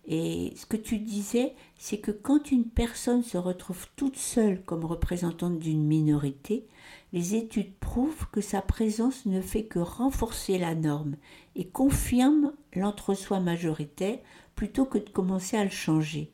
Et 0.08 0.54
ce 0.56 0.66
que 0.66 0.78
tu 0.78 0.98
disais, 0.98 1.54
c'est 1.78 2.00
que 2.00 2.12
quand 2.12 2.52
une 2.52 2.66
personne 2.66 3.24
se 3.24 3.38
retrouve 3.38 3.88
toute 3.96 4.18
seule 4.18 4.64
comme 4.64 4.84
représentante 4.84 5.60
d'une 5.60 5.86
minorité, 5.86 6.68
les 7.14 7.36
études 7.36 7.76
prouvent 7.76 8.28
que 8.32 8.42
sa 8.42 8.62
présence 8.62 9.26
ne 9.26 9.42
fait 9.42 9.66
que 9.66 9.80
renforcer 9.80 10.58
la 10.58 10.74
norme 10.74 11.18
et 11.56 11.68
confirme 11.68 12.54
l'entre-soi 12.74 13.40
majoritaire 13.40 14.20
plutôt 14.56 14.86
que 14.86 14.98
de 14.98 15.10
commencer 15.10 15.58
à 15.58 15.64
le 15.64 15.70
changer. 15.70 16.32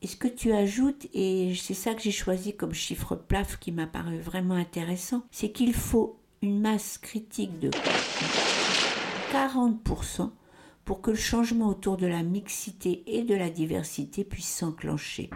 Et 0.00 0.06
ce 0.06 0.14
que 0.14 0.28
tu 0.28 0.52
ajoutes, 0.52 1.08
et 1.12 1.52
c'est 1.56 1.74
ça 1.74 1.92
que 1.92 2.00
j'ai 2.00 2.12
choisi 2.12 2.54
comme 2.54 2.72
chiffre 2.72 3.16
plaf 3.16 3.58
qui 3.58 3.72
m'a 3.72 3.88
paru 3.88 4.18
vraiment 4.18 4.54
intéressant, 4.54 5.24
c'est 5.32 5.50
qu'il 5.50 5.74
faut 5.74 6.20
une 6.40 6.60
masse 6.60 6.98
critique 6.98 7.58
de 7.58 7.70
40% 9.32 10.30
pour 10.84 11.00
que 11.00 11.10
le 11.10 11.16
changement 11.16 11.66
autour 11.66 11.96
de 11.96 12.06
la 12.06 12.22
mixité 12.22 13.02
et 13.08 13.24
de 13.24 13.34
la 13.34 13.50
diversité 13.50 14.22
puisse 14.22 14.48
s'enclencher. 14.48 15.30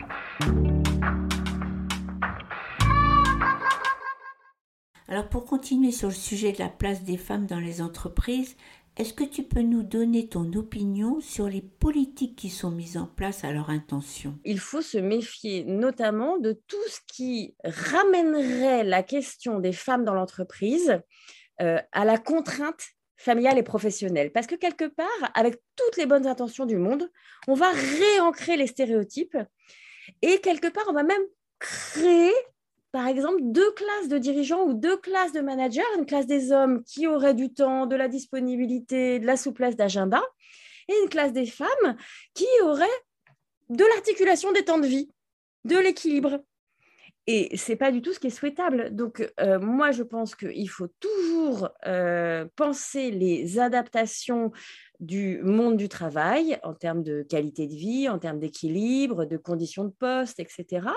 Alors 5.08 5.28
pour 5.28 5.44
continuer 5.44 5.90
sur 5.90 6.08
le 6.08 6.14
sujet 6.14 6.52
de 6.52 6.60
la 6.60 6.68
place 6.68 7.02
des 7.02 7.16
femmes 7.16 7.46
dans 7.46 7.58
les 7.58 7.82
entreprises, 7.82 8.56
est-ce 8.96 9.14
que 9.14 9.24
tu 9.24 9.42
peux 9.42 9.62
nous 9.62 9.82
donner 9.82 10.28
ton 10.28 10.52
opinion 10.52 11.20
sur 11.20 11.48
les 11.48 11.62
politiques 11.62 12.36
qui 12.36 12.50
sont 12.50 12.70
mises 12.70 12.98
en 12.98 13.06
place 13.06 13.42
à 13.42 13.50
leur 13.50 13.70
intention? 13.70 14.38
Il 14.44 14.58
faut 14.58 14.82
se 14.82 14.98
méfier 14.98 15.64
notamment 15.64 16.38
de 16.38 16.60
tout 16.66 16.88
ce 16.88 16.98
qui 17.06 17.56
ramènerait 17.64 18.84
la 18.84 19.02
question 19.02 19.60
des 19.60 19.72
femmes 19.72 20.04
dans 20.04 20.12
l'entreprise 20.12 21.00
euh, 21.62 21.80
à 21.92 22.04
la 22.04 22.18
contrainte 22.18 22.82
familiale 23.16 23.56
et 23.56 23.62
professionnelle. 23.62 24.30
Parce 24.30 24.46
que 24.46 24.56
quelque 24.56 24.84
part, 24.84 25.30
avec 25.34 25.56
toutes 25.76 25.96
les 25.96 26.06
bonnes 26.06 26.26
intentions 26.26 26.66
du 26.66 26.76
monde, 26.76 27.10
on 27.48 27.54
va 27.54 27.70
réancrer 27.70 28.58
les 28.58 28.66
stéréotypes 28.66 29.38
et 30.20 30.38
quelque 30.40 30.68
part, 30.68 30.84
on 30.88 30.92
va 30.92 31.02
même 31.02 31.22
créer 31.58 32.32
par 32.92 33.06
exemple, 33.08 33.38
deux 33.40 33.72
classes 33.72 34.08
de 34.08 34.18
dirigeants 34.18 34.64
ou 34.64 34.74
deux 34.74 34.98
classes 34.98 35.32
de 35.32 35.40
managers, 35.40 35.80
une 35.98 36.04
classe 36.04 36.26
des 36.26 36.52
hommes 36.52 36.84
qui 36.84 37.06
auraient 37.06 37.34
du 37.34 37.52
temps, 37.52 37.86
de 37.86 37.96
la 37.96 38.06
disponibilité, 38.06 39.18
de 39.18 39.26
la 39.26 39.38
souplesse 39.38 39.76
d'agenda, 39.76 40.22
et 40.88 40.94
une 41.02 41.08
classe 41.08 41.32
des 41.32 41.46
femmes 41.46 41.96
qui 42.34 42.46
auraient 42.62 42.86
de 43.70 43.84
l'articulation 43.94 44.52
des 44.52 44.64
temps 44.64 44.78
de 44.78 44.86
vie, 44.86 45.10
de 45.64 45.78
l'équilibre. 45.78 46.44
Et 47.26 47.56
ce 47.56 47.72
n'est 47.72 47.76
pas 47.76 47.92
du 47.92 48.02
tout 48.02 48.12
ce 48.12 48.18
qui 48.18 48.26
est 48.26 48.30
souhaitable. 48.30 48.94
Donc, 48.94 49.26
euh, 49.40 49.58
moi, 49.60 49.92
je 49.92 50.02
pense 50.02 50.34
qu'il 50.34 50.68
faut 50.68 50.88
toujours 51.00 51.70
euh, 51.86 52.44
penser 52.56 53.10
les 53.10 53.60
adaptations 53.60 54.50
du 54.98 55.40
monde 55.42 55.76
du 55.76 55.88
travail 55.88 56.58
en 56.64 56.74
termes 56.74 57.04
de 57.04 57.22
qualité 57.22 57.68
de 57.68 57.74
vie, 57.74 58.08
en 58.08 58.18
termes 58.18 58.40
d'équilibre, 58.40 59.24
de 59.24 59.36
conditions 59.36 59.84
de 59.84 59.92
poste, 59.92 60.40
etc., 60.40 60.88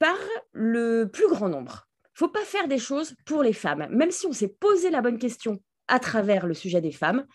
par 0.00 0.18
le 0.52 1.04
plus 1.04 1.28
grand 1.28 1.48
nombre. 1.48 1.86
Il 2.04 2.24
ne 2.24 2.26
faut 2.26 2.32
pas 2.32 2.44
faire 2.44 2.66
des 2.66 2.78
choses 2.78 3.14
pour 3.24 3.44
les 3.44 3.52
femmes. 3.52 3.86
Même 3.90 4.10
si 4.10 4.26
on 4.26 4.32
s'est 4.32 4.48
posé 4.48 4.90
la 4.90 5.02
bonne 5.02 5.18
question 5.18 5.62
à 5.86 6.00
travers 6.00 6.46
le 6.46 6.54
sujet 6.54 6.80
des 6.80 6.90
femmes, 6.90 7.26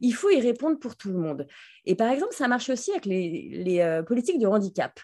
il 0.00 0.12
faut 0.12 0.30
y 0.30 0.40
répondre 0.40 0.78
pour 0.78 0.96
tout 0.96 1.10
le 1.10 1.18
monde. 1.18 1.46
Et 1.84 1.94
par 1.94 2.10
exemple, 2.10 2.32
ça 2.32 2.48
marche 2.48 2.70
aussi 2.70 2.92
avec 2.92 3.04
les, 3.04 3.80
euh, 3.80 4.02
politiques 4.02 4.38
de 4.38 4.46
handicap. 4.46 4.98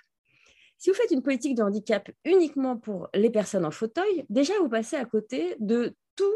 Si 0.78 0.90
vous 0.90 0.96
faites 0.96 1.10
une 1.10 1.22
politique 1.22 1.56
de 1.56 1.62
handicap 1.62 2.08
uniquement 2.24 2.76
pour 2.76 3.08
les 3.12 3.30
personnes 3.30 3.64
en 3.64 3.72
fauteuil, 3.72 4.24
déjà 4.28 4.52
vous 4.60 4.68
passez 4.68 4.96
à 4.96 5.04
côté 5.04 5.56
de 5.58 5.96
toutes 6.14 6.28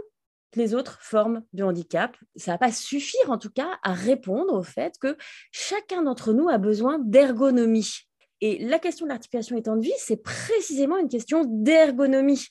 les 0.57 0.75
autres 0.75 0.99
formes 1.01 1.45
de 1.53 1.63
handicap. 1.63 2.17
Ça 2.35 2.51
ne 2.51 2.55
va 2.55 2.59
pas 2.59 2.73
suffire 2.73 3.31
en 3.31 3.39
tout 3.39 3.51
cas 3.51 3.79
à 3.85 3.93
répondre 3.93 4.53
au 4.53 4.65
fait 4.65 4.99
que 4.99 5.17
chacun 5.53 6.03
d'entre 6.03 6.33
nous 6.33 6.49
a 6.49 6.59
besoin 6.59 6.99
d'ergonomie. 6.99 8.09
Et 8.43 8.59
la 8.59 8.81
question 8.81 9.07
de 9.07 9.11
l'articulation 9.11 9.59
temps 9.63 9.77
de 9.77 9.83
vie, 9.83 9.93
c'est 9.99 10.21
précisément 10.21 10.99
une 10.99 11.09
question 11.09 11.45
d'ergonomie. 11.47 12.49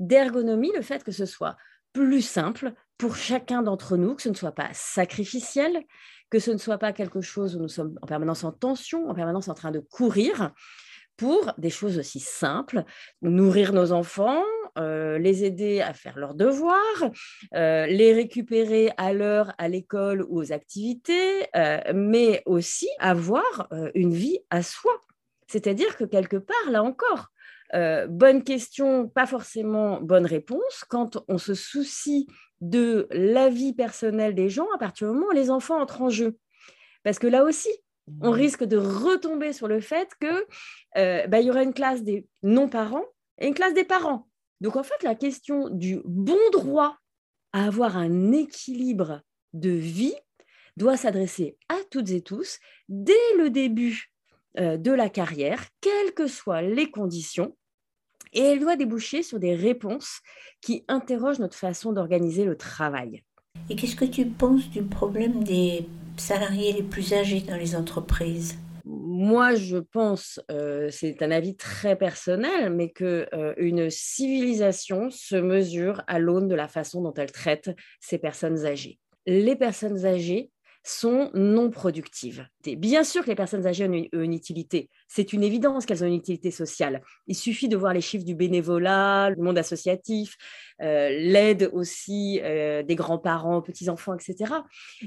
D'ergonomie, 0.00 0.72
le 0.74 0.82
fait 0.82 1.04
que 1.04 1.12
ce 1.12 1.26
soit 1.26 1.56
plus 1.92 2.22
simple 2.22 2.72
pour 2.98 3.14
chacun 3.14 3.62
d'entre 3.62 3.96
nous, 3.96 4.16
que 4.16 4.22
ce 4.22 4.28
ne 4.28 4.34
soit 4.34 4.52
pas 4.52 4.68
sacrificiel, 4.72 5.84
que 6.28 6.40
ce 6.40 6.50
ne 6.50 6.58
soit 6.58 6.78
pas 6.78 6.92
quelque 6.92 7.20
chose 7.20 7.54
où 7.54 7.60
nous 7.60 7.68
sommes 7.68 7.96
en 8.02 8.06
permanence 8.06 8.42
en 8.42 8.50
tension, 8.50 9.08
en 9.08 9.14
permanence 9.14 9.46
en 9.46 9.54
train 9.54 9.70
de 9.70 9.78
courir, 9.78 10.50
pour 11.16 11.52
des 11.56 11.70
choses 11.70 11.98
aussi 11.98 12.18
simples, 12.18 12.84
nourrir 13.22 13.72
nos 13.72 13.92
enfants, 13.92 14.42
euh, 14.76 15.18
les 15.18 15.44
aider 15.44 15.80
à 15.80 15.92
faire 15.92 16.18
leurs 16.18 16.34
devoirs, 16.34 17.10
euh, 17.54 17.86
les 17.86 18.12
récupérer 18.12 18.90
à 18.96 19.12
l'heure 19.12 19.52
à 19.58 19.68
l'école 19.68 20.22
ou 20.28 20.40
aux 20.40 20.52
activités, 20.52 21.46
euh, 21.54 21.78
mais 21.94 22.42
aussi 22.46 22.88
avoir 22.98 23.68
une 23.94 24.12
vie 24.12 24.38
à 24.50 24.62
soi. 24.62 24.92
C'est-à-dire 25.48 25.96
que 25.96 26.04
quelque 26.04 26.36
part, 26.36 26.70
là 26.70 26.82
encore, 26.82 27.28
bonne 28.08 28.42
question, 28.44 29.08
pas 29.08 29.26
forcément 29.26 30.00
bonne 30.00 30.26
réponse. 30.26 30.84
Quand 30.88 31.24
on 31.28 31.38
se 31.38 31.54
soucie 31.54 32.26
de 32.60 33.06
la 33.10 33.48
vie 33.48 33.74
personnelle 33.74 34.34
des 34.34 34.48
gens, 34.48 34.66
à 34.74 34.78
partir 34.78 35.08
du 35.08 35.14
moment 35.14 35.28
où 35.28 35.34
les 35.34 35.50
enfants 35.50 35.80
entrent 35.80 36.02
en 36.02 36.10
jeu. 36.10 36.36
Parce 37.02 37.18
que 37.18 37.26
là 37.26 37.44
aussi, 37.44 37.70
on 38.20 38.30
risque 38.30 38.64
de 38.64 38.76
retomber 38.76 39.52
sur 39.52 39.68
le 39.68 39.80
fait 39.80 40.08
que 40.20 40.46
euh, 40.96 41.26
bah, 41.26 41.40
y 41.40 41.50
aura 41.50 41.62
une 41.62 41.74
classe 41.74 42.02
des 42.02 42.26
non-parents 42.42 43.04
et 43.38 43.48
une 43.48 43.54
classe 43.54 43.74
des 43.74 43.84
parents. 43.84 44.28
Donc 44.60 44.76
en 44.76 44.82
fait, 44.82 45.02
la 45.02 45.14
question 45.14 45.68
du 45.68 46.00
bon 46.04 46.38
droit 46.52 46.96
à 47.52 47.64
avoir 47.64 47.96
un 47.96 48.32
équilibre 48.32 49.22
de 49.52 49.70
vie 49.70 50.14
doit 50.76 50.96
s'adresser 50.96 51.56
à 51.68 51.76
toutes 51.90 52.10
et 52.10 52.20
tous 52.20 52.58
dès 52.88 53.14
le 53.38 53.50
début 53.50 54.12
euh, 54.58 54.76
de 54.76 54.92
la 54.92 55.08
carrière, 55.08 55.64
quelles 55.80 56.14
que 56.14 56.26
soient 56.26 56.62
les 56.62 56.90
conditions, 56.90 57.56
et 58.32 58.40
elle 58.40 58.60
doit 58.60 58.76
déboucher 58.76 59.22
sur 59.22 59.38
des 59.38 59.54
réponses 59.54 60.20
qui 60.60 60.84
interrogent 60.88 61.38
notre 61.38 61.56
façon 61.56 61.92
d'organiser 61.92 62.44
le 62.44 62.56
travail. 62.56 63.22
Et 63.70 63.76
qu'est-ce 63.76 63.96
que 63.96 64.04
tu 64.04 64.26
penses 64.26 64.68
du 64.68 64.82
problème 64.82 65.42
des 65.42 65.88
salariés 66.16 66.72
les 66.72 66.82
plus 66.82 67.12
âgés 67.14 67.40
dans 67.40 67.56
les 67.56 67.74
entreprises? 67.74 68.58
Moi, 68.86 69.56
je 69.56 69.78
pense, 69.78 70.40
euh, 70.50 70.90
c'est 70.92 71.20
un 71.20 71.32
avis 71.32 71.56
très 71.56 71.96
personnel, 71.96 72.70
mais 72.72 72.90
que 72.90 73.26
euh, 73.34 73.52
une 73.56 73.90
civilisation 73.90 75.10
se 75.10 75.34
mesure 75.34 76.02
à 76.06 76.20
l'aune 76.20 76.46
de 76.46 76.54
la 76.54 76.68
façon 76.68 77.02
dont 77.02 77.14
elle 77.14 77.32
traite 77.32 77.70
ces 78.00 78.18
personnes 78.18 78.64
âgées. 78.64 79.00
Les 79.26 79.56
personnes 79.56 80.06
âgées 80.06 80.52
sont 80.86 81.30
non 81.34 81.68
productives. 81.70 82.46
Bien 82.64 83.02
sûr 83.02 83.24
que 83.24 83.28
les 83.28 83.34
personnes 83.34 83.66
âgées 83.66 83.88
ont 83.88 84.20
une, 84.22 84.32
utilité. 84.32 84.88
C'est 85.08 85.32
une 85.32 85.42
évidence 85.42 85.84
qu'elles 85.84 86.04
ont 86.04 86.06
une 86.06 86.14
utilité 86.14 86.52
sociale. 86.52 87.02
Il 87.26 87.34
suffit 87.34 87.68
de 87.68 87.76
voir 87.76 87.92
les 87.92 88.00
chiffres 88.00 88.24
du 88.24 88.36
bénévolat, 88.36 89.30
le 89.30 89.42
monde 89.42 89.58
associatif, 89.58 90.36
euh, 90.80 91.08
l'aide 91.08 91.70
aussi 91.72 92.40
euh, 92.44 92.84
des 92.84 92.94
grands-parents, 92.94 93.62
petits-enfants, 93.62 94.14
etc. 94.14 94.52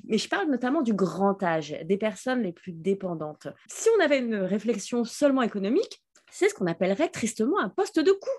Mais 0.04 0.18
je 0.18 0.28
parle 0.28 0.50
notamment 0.50 0.82
du 0.82 0.94
grand 0.94 1.42
âge, 1.44 1.74
des 1.86 1.98
personnes 1.98 2.44
les 2.44 2.52
plus 2.52 2.74
dépendantes. 2.74 3.48
Si 3.72 3.88
on 3.98 4.04
avait 4.04 4.20
une 4.20 4.36
réflexion 4.36 5.06
seulement 5.06 5.44
économique, 5.44 6.04
c'est 6.30 6.50
ce 6.50 6.54
qu'on 6.54 6.68
appellerait 6.68 7.10
tristement 7.10 7.58
un 7.58 7.70
poste 7.70 8.00
de 8.00 8.12
coût. 8.12 8.30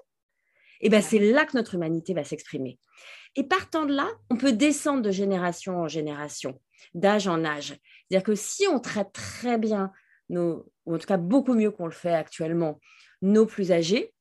Et 0.82 0.90
bien, 0.90 1.00
c'est 1.00 1.18
là 1.18 1.46
que 1.46 1.56
notre 1.56 1.74
humanité 1.74 2.12
va 2.12 2.24
s'exprimer. 2.24 2.78
Et 3.34 3.44
partant 3.44 3.86
de 3.86 3.94
là, 3.94 4.08
on 4.28 4.36
peut 4.36 4.52
descendre 4.52 5.02
de 5.02 5.10
génération 5.10 5.78
en 5.78 5.88
génération 5.88 6.60
d'âge 6.94 7.28
en 7.28 7.44
âge. 7.44 7.76
C'est-à-dire 8.08 8.24
que 8.24 8.34
si 8.34 8.66
on 8.66 8.80
traite 8.80 9.12
très 9.12 9.58
bien, 9.58 9.92
nos, 10.28 10.66
ou 10.86 10.94
en 10.94 10.98
tout 10.98 11.06
cas 11.06 11.16
beaucoup 11.16 11.54
mieux 11.54 11.70
qu'on 11.70 11.86
le 11.86 11.92
fait 11.92 12.14
actuellement, 12.14 12.80
nos 13.22 13.46
plus 13.46 13.72
âgés, 13.72 14.12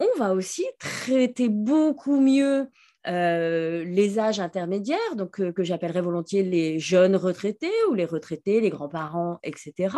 on 0.00 0.18
va 0.18 0.32
aussi 0.32 0.64
traiter 0.78 1.48
beaucoup 1.48 2.20
mieux 2.20 2.68
euh, 3.06 3.84
les 3.84 4.18
âges 4.18 4.40
intermédiaires, 4.40 5.16
donc 5.16 5.40
euh, 5.40 5.52
que 5.52 5.62
j'appellerais 5.62 6.02
volontiers 6.02 6.42
les 6.42 6.78
jeunes 6.78 7.16
retraités 7.16 7.72
ou 7.88 7.94
les 7.94 8.04
retraités, 8.04 8.60
les 8.60 8.70
grands-parents, 8.70 9.38
etc., 9.42 9.96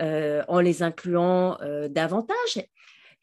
euh, 0.00 0.42
en 0.48 0.60
les 0.60 0.82
incluant 0.82 1.58
davantage. 1.88 2.64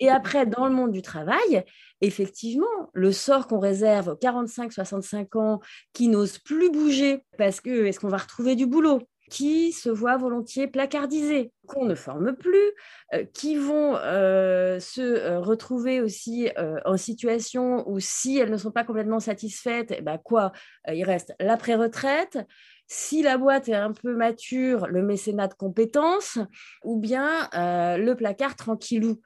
Et 0.01 0.09
après, 0.09 0.47
dans 0.47 0.67
le 0.67 0.73
monde 0.73 0.91
du 0.91 1.03
travail, 1.03 1.63
effectivement, 2.01 2.65
le 2.93 3.11
sort 3.11 3.47
qu'on 3.47 3.59
réserve 3.59 4.07
aux 4.09 4.15
45-65 4.15 5.37
ans 5.37 5.59
qui 5.93 6.07
n'osent 6.07 6.39
plus 6.39 6.71
bouger 6.71 7.23
parce 7.37 7.61
que 7.61 7.85
est-ce 7.85 7.99
qu'on 7.99 8.09
va 8.09 8.17
retrouver 8.17 8.55
du 8.55 8.65
boulot? 8.65 8.99
Qui 9.29 9.71
se 9.71 9.89
voient 9.89 10.17
volontiers 10.17 10.67
placardisés, 10.67 11.53
qu'on 11.67 11.85
ne 11.85 11.93
forme 11.93 12.35
plus, 12.35 12.71
euh, 13.13 13.23
qui 13.31 13.55
vont 13.55 13.95
euh, 13.95 14.79
se 14.79 15.01
euh, 15.01 15.39
retrouver 15.39 16.01
aussi 16.01 16.49
en 16.83 16.97
situation 16.97 17.87
où 17.87 17.99
si 17.99 18.39
elles 18.39 18.49
ne 18.49 18.57
sont 18.57 18.71
pas 18.71 18.83
complètement 18.83 19.19
satisfaites, 19.19 19.93
eh 19.95 20.01
ben 20.01 20.17
quoi, 20.17 20.51
il 20.91 21.03
reste 21.03 21.33
l'après-retraite, 21.39 22.39
si 22.87 23.21
la 23.21 23.37
boîte 23.37 23.69
est 23.69 23.75
un 23.75 23.93
peu 23.93 24.15
mature, 24.15 24.87
le 24.87 25.03
mécénat 25.03 25.47
de 25.47 25.53
compétences, 25.53 26.39
ou 26.83 26.99
bien 26.99 27.47
le 27.53 28.13
placard 28.15 28.55
tranquillou. 28.55 29.21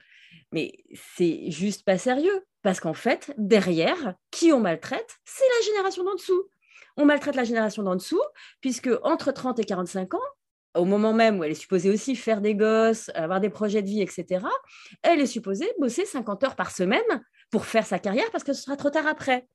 Mais 0.55 0.71
c'est 0.93 1.51
juste 1.51 1.83
pas 1.83 1.97
sérieux, 1.97 2.45
parce 2.61 2.79
qu'en 2.79 2.93
fait, 2.93 3.33
derrière, 3.37 4.15
qui 4.31 4.53
on 4.53 4.61
maltraite, 4.61 5.17
c'est 5.25 5.43
la 5.59 5.65
génération 5.65 6.05
d'en 6.05 6.15
dessous. 6.15 6.49
On 6.95 7.03
maltraite 7.03 7.35
la 7.35 7.43
génération 7.43 7.83
d'en 7.83 7.95
dessous, 7.95 8.21
puisque 8.61 8.89
entre 9.03 9.33
30 9.33 9.59
et 9.59 9.65
45 9.65 10.13
ans, 10.13 10.19
au 10.73 10.85
moment 10.85 11.11
même 11.11 11.39
où 11.39 11.43
elle 11.43 11.51
est 11.51 11.55
supposée 11.55 11.89
aussi 11.89 12.15
faire 12.15 12.39
des 12.39 12.55
gosses, 12.55 13.11
avoir 13.15 13.41
des 13.41 13.49
projets 13.49 13.81
de 13.81 13.87
vie, 13.87 14.01
etc., 14.01 14.45
elle 15.03 15.19
est 15.19 15.25
supposée 15.25 15.69
bosser 15.77 16.05
50 16.05 16.45
heures 16.45 16.55
par 16.55 16.71
semaine 16.71 17.01
pour 17.51 17.65
faire 17.65 17.85
sa 17.85 17.99
carrière 17.99 18.31
parce 18.31 18.45
que 18.45 18.53
ce 18.53 18.61
sera 18.61 18.77
trop 18.77 18.89
tard 18.89 19.07
après. 19.07 19.49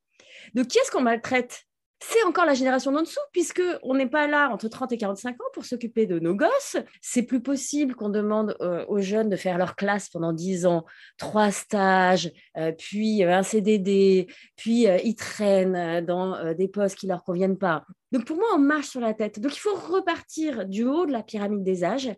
Donc, 0.55 0.69
qui 0.69 0.77
est-ce 0.79 0.91
qu'on 0.91 1.01
maltraite? 1.01 1.63
C'est 2.03 2.23
encore 2.25 2.47
la 2.47 2.55
génération 2.55 2.93
d'en 2.93 3.03
dessous, 3.03 3.21
puisque 3.31 3.63
on 3.83 3.95
n'est 3.95 4.09
pas 4.09 4.27
là 4.27 4.49
entre 4.51 4.69
30 4.69 4.91
et 4.93 4.97
45 4.97 5.35
ans 5.35 5.49
pour 5.53 5.67
s'occuper 5.67 6.07
de 6.07 6.19
nos 6.19 6.35
gosses. 6.35 6.79
C'est 7.03 7.25
plus 7.25 7.43
possible 7.43 7.95
qu'on 7.95 8.09
demande 8.09 8.57
euh, 8.63 8.87
aux 8.89 9.01
jeunes 9.01 9.29
de 9.29 9.37
faire 9.37 9.59
leur 9.59 9.77
classe 9.77 10.09
pendant 10.09 10.33
10 10.33 10.65
ans, 10.65 10.87
trois 11.19 11.51
stages, 11.51 12.33
euh, 12.57 12.73
puis 12.73 13.23
euh, 13.23 13.37
un 13.37 13.43
CDD, 13.43 14.29
puis 14.57 14.87
ils 15.05 15.15
traînent 15.15 16.05
dans 16.05 16.55
des 16.55 16.69
postes 16.69 16.97
qui 16.97 17.07
leur 17.07 17.23
conviennent 17.23 17.59
pas. 17.59 17.85
Donc 18.13 18.25
pour 18.25 18.37
moi, 18.37 18.49
on 18.55 18.59
marche 18.59 18.89
sur 18.89 19.01
la 19.01 19.13
tête. 19.13 19.39
Donc 19.39 19.55
il 19.55 19.61
faut 19.61 19.75
repartir 19.75 20.67
du 20.67 20.85
haut 20.85 21.05
de 21.05 21.13
la 21.13 21.23
pyramide 21.23 21.63
des 21.63 21.85
âges 21.85 22.11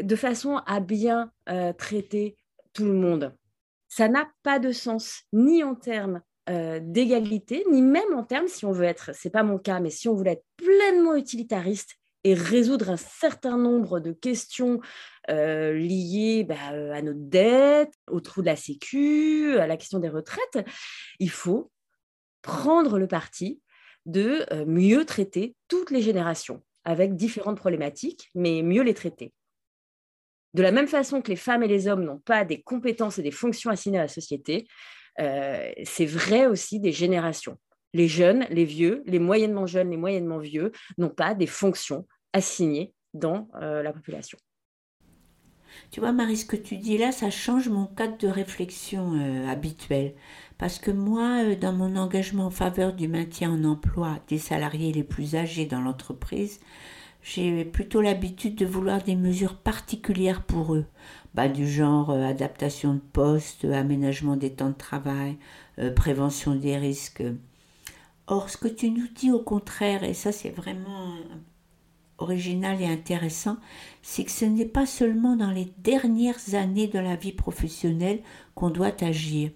de 0.00 0.16
façon 0.16 0.60
à 0.66 0.78
bien 0.80 1.32
traiter 1.78 2.36
tout 2.72 2.84
le 2.84 2.94
monde. 2.94 3.34
Ça 3.88 4.08
n'a 4.08 4.28
pas 4.44 4.60
de 4.60 4.70
sens, 4.70 5.24
ni 5.32 5.64
en 5.64 5.74
termes 5.74 6.22
euh, 6.48 6.80
d'égalité, 6.82 7.64
ni 7.70 7.82
même 7.82 8.14
en 8.14 8.24
termes, 8.24 8.48
si 8.48 8.64
on 8.64 8.72
veut 8.72 8.84
être, 8.84 9.10
c'est 9.14 9.30
pas 9.30 9.42
mon 9.42 9.58
cas, 9.58 9.78
mais 9.80 9.90
si 9.90 10.08
on 10.08 10.14
voulait 10.14 10.32
être 10.32 10.46
pleinement 10.56 11.14
utilitariste 11.14 11.96
et 12.24 12.34
résoudre 12.34 12.90
un 12.90 12.96
certain 12.96 13.56
nombre 13.56 14.00
de 14.00 14.12
questions 14.12 14.80
euh, 15.30 15.74
liées 15.74 16.44
bah, 16.44 16.72
euh, 16.72 16.92
à 16.92 17.02
notre 17.02 17.20
dette, 17.20 17.92
au 18.08 18.20
trou 18.20 18.40
de 18.40 18.46
la 18.46 18.56
sécu, 18.56 19.58
à 19.58 19.66
la 19.66 19.76
question 19.76 19.98
des 19.98 20.08
retraites, 20.08 20.66
il 21.18 21.30
faut 21.30 21.70
prendre 22.42 22.98
le 22.98 23.06
parti 23.06 23.60
de 24.06 24.46
mieux 24.64 25.04
traiter 25.04 25.54
toutes 25.68 25.90
les 25.90 26.00
générations 26.00 26.62
avec 26.84 27.16
différentes 27.16 27.58
problématiques, 27.58 28.30
mais 28.34 28.62
mieux 28.62 28.82
les 28.82 28.94
traiter. 28.94 29.34
De 30.54 30.62
la 30.62 30.72
même 30.72 30.88
façon 30.88 31.20
que 31.20 31.28
les 31.28 31.36
femmes 31.36 31.62
et 31.62 31.68
les 31.68 31.86
hommes 31.86 32.04
n'ont 32.04 32.18
pas 32.18 32.44
des 32.44 32.62
compétences 32.62 33.18
et 33.18 33.22
des 33.22 33.30
fonctions 33.30 33.70
assignées 33.70 33.98
à 33.98 34.02
la 34.02 34.08
société, 34.08 34.66
euh, 35.18 35.70
c'est 35.84 36.06
vrai 36.06 36.46
aussi 36.46 36.80
des 36.80 36.92
générations. 36.92 37.56
Les 37.92 38.08
jeunes, 38.08 38.46
les 38.50 38.64
vieux, 38.64 39.02
les 39.06 39.18
moyennement 39.18 39.66
jeunes, 39.66 39.90
les 39.90 39.96
moyennement 39.96 40.38
vieux 40.38 40.72
n'ont 40.98 41.08
pas 41.08 41.34
des 41.34 41.46
fonctions 41.46 42.06
assignées 42.32 42.94
dans 43.14 43.48
euh, 43.60 43.82
la 43.82 43.92
population. 43.92 44.38
Tu 45.90 46.00
vois, 46.00 46.12
Marie, 46.12 46.36
ce 46.36 46.44
que 46.44 46.56
tu 46.56 46.76
dis 46.76 46.98
là, 46.98 47.12
ça 47.12 47.30
change 47.30 47.68
mon 47.68 47.86
cadre 47.86 48.18
de 48.18 48.28
réflexion 48.28 49.14
euh, 49.14 49.48
habituel. 49.48 50.14
Parce 50.58 50.78
que 50.78 50.90
moi, 50.90 51.54
dans 51.54 51.72
mon 51.72 51.96
engagement 51.96 52.46
en 52.46 52.50
faveur 52.50 52.92
du 52.92 53.08
maintien 53.08 53.50
en 53.50 53.64
emploi 53.64 54.18
des 54.28 54.38
salariés 54.38 54.92
les 54.92 55.04
plus 55.04 55.34
âgés 55.34 55.66
dans 55.66 55.80
l'entreprise, 55.80 56.60
j'ai 57.22 57.64
plutôt 57.64 58.00
l'habitude 58.00 58.54
de 58.56 58.66
vouloir 58.66 59.02
des 59.02 59.16
mesures 59.16 59.56
particulières 59.56 60.42
pour 60.42 60.74
eux, 60.74 60.86
bah, 61.34 61.48
du 61.48 61.68
genre 61.68 62.10
euh, 62.10 62.24
adaptation 62.24 62.94
de 62.94 63.00
poste, 63.00 63.64
aménagement 63.64 64.36
des 64.36 64.52
temps 64.52 64.70
de 64.70 64.74
travail, 64.74 65.36
euh, 65.78 65.92
prévention 65.92 66.54
des 66.54 66.76
risques. 66.76 67.22
Or, 68.26 68.50
ce 68.50 68.56
que 68.56 68.68
tu 68.68 68.90
nous 68.90 69.08
dis 69.14 69.30
au 69.30 69.40
contraire, 69.40 70.04
et 70.04 70.14
ça 70.14 70.32
c'est 70.32 70.50
vraiment 70.50 71.14
original 72.18 72.80
et 72.80 72.86
intéressant, 72.86 73.56
c'est 74.02 74.24
que 74.24 74.30
ce 74.30 74.44
n'est 74.44 74.66
pas 74.66 74.86
seulement 74.86 75.36
dans 75.36 75.50
les 75.50 75.72
dernières 75.78 76.54
années 76.54 76.86
de 76.86 76.98
la 76.98 77.16
vie 77.16 77.32
professionnelle 77.32 78.20
qu'on 78.54 78.70
doit 78.70 79.02
agir 79.02 79.50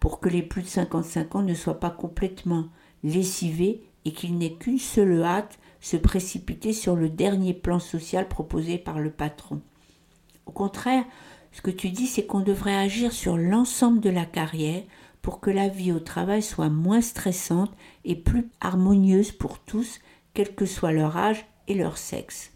pour 0.00 0.20
que 0.20 0.28
les 0.28 0.42
plus 0.42 0.62
de 0.62 0.68
55 0.68 1.34
ans 1.34 1.42
ne 1.42 1.54
soient 1.54 1.80
pas 1.80 1.90
complètement 1.90 2.68
lessivés 3.02 3.82
et 4.04 4.12
qu'il 4.12 4.38
n'ait 4.38 4.54
qu'une 4.54 4.78
seule 4.78 5.22
hâte, 5.22 5.58
se 5.80 5.96
précipiter 5.96 6.72
sur 6.72 6.96
le 6.96 7.08
dernier 7.08 7.54
plan 7.54 7.78
social 7.78 8.28
proposé 8.28 8.78
par 8.78 8.98
le 8.98 9.10
patron. 9.10 9.60
Au 10.48 10.52
contraire, 10.52 11.04
ce 11.52 11.60
que 11.60 11.70
tu 11.70 11.90
dis, 11.90 12.06
c'est 12.06 12.24
qu'on 12.24 12.40
devrait 12.40 12.74
agir 12.74 13.12
sur 13.12 13.36
l'ensemble 13.36 14.00
de 14.00 14.08
la 14.08 14.24
carrière 14.24 14.82
pour 15.20 15.40
que 15.40 15.50
la 15.50 15.68
vie 15.68 15.92
au 15.92 16.00
travail 16.00 16.42
soit 16.42 16.70
moins 16.70 17.02
stressante 17.02 17.70
et 18.04 18.16
plus 18.16 18.48
harmonieuse 18.62 19.30
pour 19.30 19.58
tous, 19.58 20.00
quel 20.32 20.54
que 20.54 20.64
soit 20.64 20.92
leur 20.92 21.18
âge 21.18 21.44
et 21.68 21.74
leur 21.74 21.98
sexe. 21.98 22.52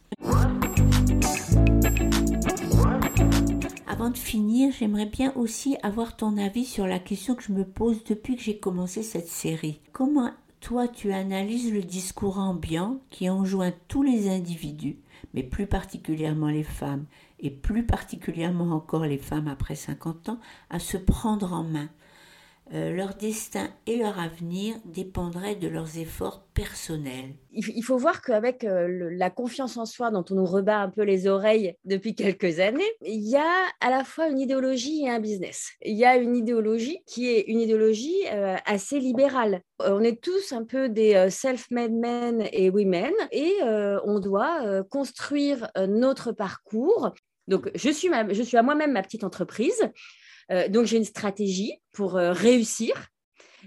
Avant 3.87 4.09
de 4.09 4.17
finir, 4.17 4.73
j'aimerais 4.73 5.07
bien 5.07 5.35
aussi 5.37 5.77
avoir 5.83 6.17
ton 6.17 6.39
avis 6.39 6.65
sur 6.65 6.87
la 6.87 6.99
question 6.99 7.35
que 7.35 7.43
je 7.43 7.53
me 7.53 7.65
pose 7.65 8.03
depuis 8.05 8.37
que 8.37 8.43
j'ai 8.43 8.59
commencé 8.59 9.03
cette 9.03 9.29
série. 9.29 9.81
Comment 9.93 10.31
toi, 10.63 10.87
tu 10.87 11.13
analyses 11.13 11.73
le 11.73 11.83
discours 11.83 12.39
ambiant 12.39 13.01
qui 13.11 13.29
enjoint 13.29 13.73
tous 13.89 14.05
les 14.05 14.31
individus, 14.31 14.97
mais 15.35 15.43
plus 15.43 15.67
particulièrement 15.67 16.47
les 16.47 16.63
femmes, 16.63 17.05
et 17.43 17.51
plus 17.51 17.85
particulièrement 17.85 18.75
encore 18.75 19.05
les 19.05 19.19
femmes 19.19 19.49
après 19.49 19.75
50 19.75 20.31
ans, 20.31 20.41
à 20.71 20.79
se 20.79 20.97
prendre 20.97 21.53
en 21.53 21.65
main, 21.65 21.89
euh, 22.75 22.91
leur 22.91 23.15
destin 23.17 23.69
et 23.87 23.99
leur 23.99 24.19
avenir 24.19 24.77
dépendraient 24.87 25.57
de 25.57 25.69
leurs 25.69 25.99
efforts 25.99 26.47
personnels. 26.55 27.35
Il 27.51 27.83
faut 27.83 27.99
voir 27.99 28.23
qu'avec 28.23 28.65
euh, 28.65 29.11
la 29.13 29.29
confiance 29.29 29.77
en 29.77 29.85
soi 29.85 30.11
dont 30.11 30.25
on 30.31 30.37
nous 30.37 30.47
rebat 30.47 30.79
un 30.79 30.89
peu 30.89 31.03
les 31.03 31.27
oreilles 31.27 31.75
depuis 31.85 32.15
quelques 32.15 32.61
années, 32.61 32.91
il 33.03 33.29
y 33.29 33.37
a 33.37 33.67
à 33.81 33.91
la 33.91 34.05
fois 34.05 34.29
une 34.29 34.39
idéologie 34.39 35.05
et 35.05 35.11
un 35.11 35.21
business. 35.21 35.73
Il 35.85 35.97
y 35.97 36.07
a 36.07 36.17
une 36.17 36.35
idéologie 36.35 37.03
qui 37.07 37.29
est 37.29 37.43
une 37.43 37.61
idéologie 37.61 38.17
euh, 38.33 38.57
assez 38.65 39.01
libérale. 39.01 39.61
On 39.81 40.01
est 40.01 40.23
tous 40.23 40.53
un 40.53 40.65
peu 40.65 40.89
des 40.89 41.29
self-made 41.29 41.93
men 41.93 42.49
et 42.53 42.71
women 42.71 43.13
et 43.33 43.53
on 44.05 44.21
doit 44.21 44.85
construire 44.85 45.69
notre 45.89 46.31
parcours. 46.31 47.13
Donc, 47.49 47.71
je 47.75 47.91
suis, 47.91 48.09
à 48.57 48.63
moi-même 48.63 48.93
ma 48.93 49.03
petite 49.03 49.25
entreprise. 49.25 49.83
Euh, 50.51 50.69
donc, 50.69 50.87
j'ai 50.87 50.97
une 50.97 51.05
stratégie 51.05 51.81
pour 51.93 52.17
euh, 52.17 52.33
réussir. 52.33 52.95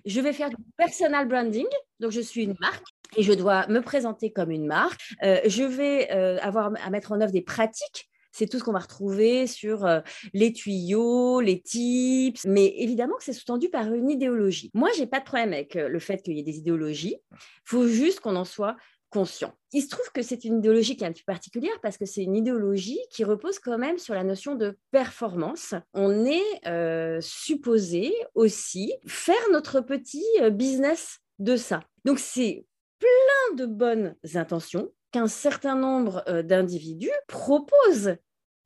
Je 0.06 0.20
vais 0.22 0.34
faire 0.34 0.50
du 0.50 0.58
personal 0.78 1.28
branding. 1.28 1.68
Donc, 2.00 2.12
je 2.12 2.22
suis 2.22 2.44
une 2.44 2.56
marque 2.60 2.86
et 3.18 3.24
je 3.24 3.34
dois 3.34 3.68
me 3.68 3.82
présenter 3.82 4.32
comme 4.32 4.52
une 4.52 4.66
marque. 4.66 5.02
Euh, 5.24 5.40
je 5.46 5.64
vais 5.64 6.10
avoir 6.42 6.72
à 6.84 6.90
mettre 6.90 7.12
en 7.12 7.22
œuvre 7.22 7.32
des 7.32 7.42
pratiques 7.42 8.10
c'est 8.38 8.48
tout 8.48 8.60
ce 8.60 8.66
qu'on 8.66 8.74
va 8.74 8.80
retrouver 8.80 9.48
sur 9.48 9.88
les 10.34 10.52
tuyaux, 10.52 11.40
les 11.40 11.62
tips, 11.62 12.44
mais 12.44 12.66
évidemment 12.80 13.16
que 13.16 13.24
c'est 13.24 13.32
sous-tendu 13.32 13.70
par 13.70 13.94
une 13.94 14.10
idéologie. 14.10 14.72
Moi, 14.74 14.90
j'ai 14.98 15.08
pas 15.08 15.22
de 15.22 15.24
problème 15.24 15.54
avec 15.54 15.76
le 15.76 16.00
fait 16.00 16.22
qu'il 16.22 16.36
y 16.36 16.42
ait 16.42 16.44
des 16.44 16.58
idéologies. 16.58 17.16
Il 17.32 17.38
faut 17.64 17.88
juste 17.88 18.20
qu'on 18.20 18.36
en 18.36 18.44
soit 18.44 18.76
Il 19.72 19.82
se 19.82 19.90
trouve 19.90 20.12
que 20.14 20.22
c'est 20.22 20.44
une 20.46 20.60
idéologie 20.60 20.98
qui 20.98 21.04
est 21.04 21.08
un 21.08 21.14
peu 21.14 21.22
particulière 21.26 21.80
parce 21.82 21.98
que 21.98 22.06
c'est 22.06 22.24
une 22.24 22.36
idéologie 22.36 23.00
qui 23.12 23.24
repose 23.24 23.60
quand 23.60 23.78
même 23.78 23.98
sur 23.98 24.14
la 24.14 24.24
notion 24.24 24.56
de 24.56 24.78
performance. 24.92 25.74
On 25.94 26.26
est 26.26 26.68
euh, 26.68 27.20
supposé 27.22 28.14
aussi 28.34 28.94
faire 29.08 29.36
notre 29.52 29.82
petit 29.82 30.26
euh, 30.42 30.50
business 30.50 31.20
de 31.40 31.56
ça. 31.56 31.82
Donc 32.04 32.20
c'est 32.20 32.66
plein 33.00 33.56
de 33.58 33.66
bonnes 33.66 34.16
intentions 34.34 34.92
qu'un 35.12 35.28
certain 35.28 35.76
nombre 35.76 36.24
euh, 36.28 36.44
d'individus 36.44 37.12
proposent 37.28 38.16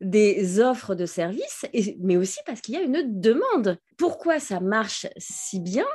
des 0.01 0.59
offres 0.61 0.95
de 0.95 1.05
services, 1.05 1.65
mais 1.99 2.17
aussi 2.17 2.39
parce 2.45 2.61
qu'il 2.61 2.75
y 2.75 2.77
a 2.77 2.81
une 2.81 3.19
demande. 3.19 3.77
Pourquoi 3.97 4.39
ça 4.39 4.59
marche 4.59 5.07
si 5.17 5.59
bien 5.59 5.85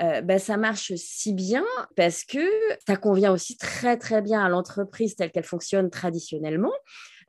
euh, 0.00 0.22
ben, 0.22 0.38
ça 0.38 0.56
marche 0.56 0.92
si 0.96 1.34
bien 1.34 1.64
parce 1.96 2.24
que 2.24 2.40
ça 2.86 2.96
convient 2.96 3.32
aussi 3.32 3.56
très 3.56 3.96
très 3.98 4.22
bien 4.22 4.42
à 4.42 4.48
l'entreprise 4.48 5.16
telle 5.16 5.30
qu'elle 5.30 5.44
fonctionne 5.44 5.90
traditionnellement. 5.90 6.72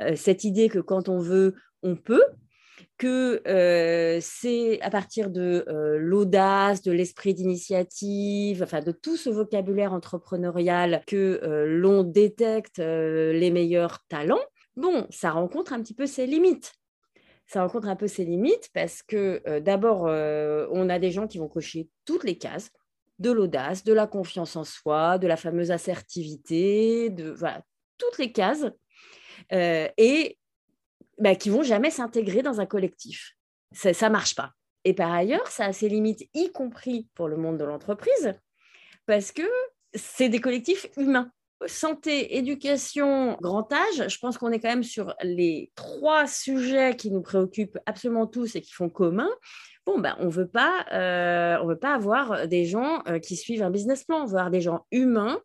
Euh, 0.02 0.15
cette 0.15 0.43
idée 0.43 0.69
que 0.69 0.80
quand 0.80 1.10
on 1.10 1.19
veut, 1.19 1.56
on 1.82 1.95
peut, 1.95 2.23
que 2.97 3.41
euh, 3.47 4.19
c'est 4.21 4.80
à 4.82 4.89
partir 4.89 5.30
de 5.30 5.65
l'audace, 5.97 6.82
de 6.84 6.91
l'esprit 6.91 7.34
d'initiative, 7.34 8.63
enfin 8.63 8.80
de 8.80 8.91
tout 8.91 9.17
ce 9.17 9.30
vocabulaire 9.30 9.91
entrepreneurial 9.91 11.04
que 11.06 11.65
l'on 11.67 12.04
détecte 12.04 12.78
les 12.78 13.52
meilleurs 13.52 13.99
talents. 14.08 14.43
Bon, 14.76 15.06
ça 15.10 15.32
rencontre 15.32 15.73
un 15.73 15.82
petit 15.82 15.93
peu 15.93 16.06
ses 16.06 16.26
limites 16.26 16.73
ça 17.47 17.62
rencontre 17.62 17.88
un 17.88 17.95
peu 17.95 18.08
ses 18.08 18.25
limites 18.25 18.69
parce 18.73 19.03
que 19.03 19.41
euh, 19.47 19.60
d'abord, 19.60 20.08
euh, 20.08 20.67
on 20.71 20.89
a 20.89 20.99
des 20.99 21.12
gens 21.12 21.27
qui 21.27 21.38
vont 21.38 21.47
cocher 21.47 21.89
toutes 22.06 22.23
les 22.23 22.38
cases, 22.38 22.71
de 23.19 23.32
l'audace, 23.32 23.84
de 23.84 23.93
la 23.93 24.08
confiance 24.08 24.56
en 24.56 24.63
soi, 24.63 25.17
de 25.17 25.27
la 25.27 25.38
fameuse 25.38 25.71
assertivité, 25.71 27.10
de 27.10 27.32
voilà, 27.32 27.62
toutes 27.97 28.17
les 28.17 28.32
cases, 28.32 28.65
euh, 29.51 29.88
et 29.97 30.38
bah, 31.19 31.36
qui 31.36 31.49
vont 31.49 31.63
jamais 31.63 31.91
s'intégrer 31.91 32.41
dans 32.41 32.60
un 32.60 32.65
collectif. 32.65 33.34
Ça 33.71 33.91
ne 33.91 34.12
marche 34.12 34.36
pas. 34.36 34.51
Et 34.84 34.93
par 34.93 35.12
ailleurs, 35.12 35.47
ça 35.47 35.65
a 35.65 35.73
ses 35.73 35.89
limites, 35.89 36.27
y 36.34 36.51
compris 36.51 37.08
pour 37.13 37.27
le 37.27 37.38
monde 37.38 37.58
de 37.58 37.63
l'entreprise, 37.63 38.34
parce 39.06 39.32
que 39.32 39.43
c'est 39.93 40.29
des 40.29 40.41
collectifs 40.41 40.88
humains 40.97 41.32
santé, 41.67 42.38
éducation, 42.38 43.38
grand 43.41 43.71
âge, 43.71 44.08
je 44.08 44.17
pense 44.19 44.38
qu'on 44.38 44.52
est 44.52 44.60
quand 44.60 44.69
même 44.69 44.84
sur 44.84 45.13
les 45.23 45.71
trois 45.76 46.28
sujets 46.28 46.95
qui 46.95 47.12
nous 47.12 47.21
préoccupent 47.21 47.78
absolument 47.86 48.28
tous 48.28 48.56
et 48.56 48.62
qui 48.62 48.71
font 48.71 48.89
commun. 48.89 49.30
Bon, 49.86 49.99
ben, 49.99 50.15
on 50.19 50.30
veut 50.30 50.47
pas, 50.47 50.86
euh, 50.93 51.62
veut 51.65 51.78
pas 51.78 51.93
avoir 51.93 52.47
des 52.47 52.65
gens 52.65 53.04
euh, 53.08 53.19
qui 53.19 53.36
suivent 53.36 53.63
un 53.63 53.69
business 53.69 54.06
plan. 54.06 54.23
On 54.23 54.26
veut 54.26 54.38
avoir 54.38 54.52
des 54.52 54.62
gens 54.62 54.86
humains 54.91 55.41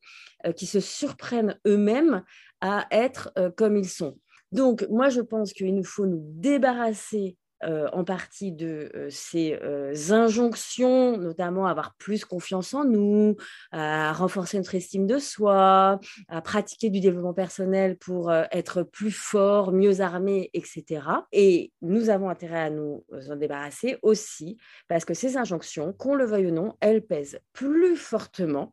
euh, 0.46 0.52
qui 0.52 0.66
se 0.66 0.78
surprennent 0.78 1.59
eux-mêmes 1.66 2.22
à 2.61 2.87
être 2.90 3.33
comme 3.57 3.76
ils 3.76 3.88
sont. 3.88 4.18
Donc, 4.50 4.87
moi, 4.90 5.11
je 5.11 5.20
pense 5.20 5.52
qu'il 5.52 5.74
nous 5.74 5.85
faut 5.85 6.07
nous 6.07 6.22
débarrasser 6.22 7.37
euh, 7.64 7.88
en 7.92 8.04
partie 8.04 8.52
de 8.52 8.90
euh, 8.94 9.08
ces 9.10 9.58
euh, 9.62 9.92
injonctions, 10.10 11.16
notamment 11.16 11.66
à 11.66 11.72
avoir 11.72 11.94
plus 11.94 12.24
confiance 12.24 12.72
en 12.72 12.84
nous, 12.84 13.36
à 13.72 14.12
renforcer 14.12 14.58
notre 14.58 14.76
estime 14.76 15.06
de 15.08 15.18
soi, 15.18 15.98
à 16.28 16.40
pratiquer 16.40 16.88
du 16.88 17.00
développement 17.00 17.34
personnel 17.34 17.96
pour 17.98 18.32
être 18.32 18.84
plus 18.84 19.10
fort, 19.10 19.72
mieux 19.72 20.00
armé, 20.00 20.50
etc. 20.54 21.02
Et 21.32 21.72
nous 21.82 22.10
avons 22.10 22.30
intérêt 22.30 22.60
à 22.60 22.70
nous 22.70 23.04
en 23.28 23.36
débarrasser 23.36 23.98
aussi, 24.02 24.56
parce 24.86 25.04
que 25.04 25.14
ces 25.14 25.36
injonctions, 25.36 25.92
qu'on 25.92 26.14
le 26.14 26.26
veuille 26.26 26.46
ou 26.46 26.52
non, 26.52 26.76
elles 26.80 27.04
pèsent 27.04 27.40
plus 27.52 27.96
fortement 27.96 28.72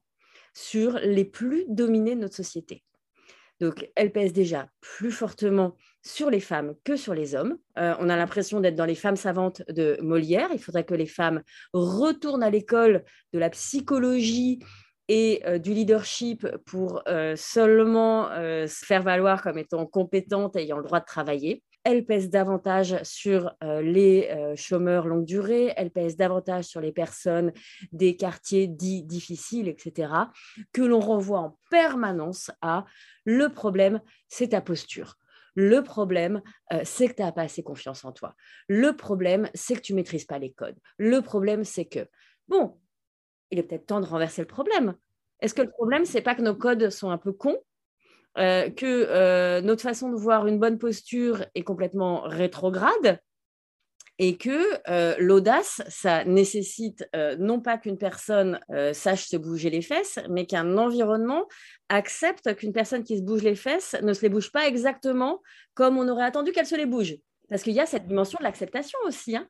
sur 0.53 0.99
les 0.99 1.25
plus 1.25 1.65
dominés 1.67 2.15
de 2.15 2.21
notre 2.21 2.35
société. 2.35 2.83
Donc, 3.59 3.89
elles 3.95 4.11
pèsent 4.11 4.33
déjà 4.33 4.69
plus 4.81 5.11
fortement 5.11 5.75
sur 6.05 6.29
les 6.29 6.39
femmes 6.39 6.75
que 6.83 6.95
sur 6.95 7.13
les 7.13 7.35
hommes. 7.35 7.57
Euh, 7.77 7.95
on 7.99 8.09
a 8.09 8.15
l'impression 8.15 8.61
d'être 8.61 8.75
dans 8.75 8.85
les 8.85 8.95
femmes 8.95 9.15
savantes 9.15 9.63
de 9.69 9.97
Molière. 10.01 10.49
Il 10.53 10.59
faudrait 10.59 10.85
que 10.85 10.93
les 10.93 11.07
femmes 11.07 11.41
retournent 11.73 12.43
à 12.43 12.49
l'école 12.49 13.03
de 13.33 13.39
la 13.39 13.49
psychologie 13.49 14.59
et 15.07 15.41
euh, 15.45 15.57
du 15.57 15.73
leadership 15.73 16.47
pour 16.65 17.01
euh, 17.07 17.35
seulement 17.35 18.29
se 18.29 18.85
faire 18.85 19.03
valoir 19.03 19.41
comme 19.41 19.57
étant 19.57 19.85
compétentes 19.85 20.55
ayant 20.55 20.77
le 20.77 20.83
droit 20.83 20.99
de 20.99 21.05
travailler. 21.05 21.63
Elles 21.83 22.05
pèsent 22.05 22.31
davantage 22.31 22.97
sur 23.03 23.51
les 23.61 24.55
chômeurs 24.55 25.05
longue 25.05 25.23
durée, 25.23 25.71
elles 25.77 25.91
pèsent 25.91 26.17
davantage 26.17 26.65
sur 26.65 26.81
les 26.81 26.91
personnes 26.91 27.51
des 27.91 28.17
quartiers 28.17 28.65
dits 28.65 29.03
difficiles, 29.03 29.67
etc., 29.67 30.11
que 30.73 30.81
l'on 30.81 30.99
renvoie 30.99 31.37
en 31.37 31.59
permanence 31.69 32.49
à 32.63 32.85
le 33.23 33.49
problème, 33.49 34.01
c'est 34.29 34.49
ta 34.49 34.61
posture 34.61 35.15
Le 35.55 35.81
problème, 35.81 36.41
euh, 36.73 36.81
c'est 36.83 37.07
que 37.07 37.15
tu 37.15 37.21
n'as 37.21 37.31
pas 37.31 37.43
assez 37.43 37.63
confiance 37.63 38.05
en 38.05 38.11
toi. 38.11 38.35
Le 38.67 38.95
problème, 38.95 39.49
c'est 39.53 39.75
que 39.75 39.81
tu 39.81 39.93
maîtrises 39.93 40.25
pas 40.25 40.39
les 40.39 40.51
codes. 40.51 40.77
Le 40.97 41.21
problème, 41.21 41.63
c'est 41.63 41.85
que, 41.85 42.07
bon, 42.47 42.77
il 43.51 43.59
est 43.59 43.63
peut-être 43.63 43.87
temps 43.87 44.01
de 44.01 44.05
renverser 44.05 44.41
le 44.41 44.47
problème. 44.47 44.95
Est-ce 45.39 45.53
que 45.53 45.61
le 45.61 45.69
problème, 45.69 46.05
c'est 46.05 46.21
pas 46.21 46.35
que 46.35 46.41
nos 46.41 46.55
codes 46.55 46.89
sont 46.89 47.09
un 47.09 47.17
peu 47.17 47.31
cons, 47.31 47.57
euh, 48.37 48.69
que 48.69 48.85
euh, 48.85 49.61
notre 49.61 49.81
façon 49.81 50.11
de 50.11 50.15
voir 50.15 50.47
une 50.47 50.59
bonne 50.59 50.77
posture 50.77 51.45
est 51.55 51.63
complètement 51.63 52.21
rétrograde? 52.21 53.19
Et 54.17 54.37
que 54.37 54.61
euh, 54.89 55.15
l'audace, 55.19 55.81
ça 55.89 56.23
nécessite 56.23 57.07
non 57.39 57.59
pas 57.59 57.77
qu'une 57.77 57.97
personne 57.97 58.59
sache 58.93 59.27
se 59.27 59.37
bouger 59.37 59.69
les 59.69 59.81
fesses, 59.81 60.19
mais 60.29 60.45
qu'un 60.45 60.77
environnement 60.77 61.47
accepte 61.89 62.55
qu'une 62.55 62.73
personne 62.73 63.03
qui 63.03 63.17
se 63.17 63.23
bouge 63.23 63.43
les 63.43 63.55
fesses 63.55 63.95
ne 64.01 64.13
se 64.13 64.21
les 64.21 64.29
bouge 64.29 64.51
pas 64.51 64.67
exactement 64.67 65.41
comme 65.73 65.97
on 65.97 66.07
aurait 66.07 66.23
attendu 66.23 66.51
qu'elle 66.51 66.65
se 66.65 66.75
les 66.75 66.85
bouge. 66.85 67.15
Parce 67.49 67.61
qu'il 67.61 67.73
y 67.73 67.79
a 67.79 67.85
cette 67.85 68.07
dimension 68.07 68.37
de 68.39 68.43
l'acceptation 68.43 68.97
aussi. 69.05 69.35
Hein. 69.35 69.47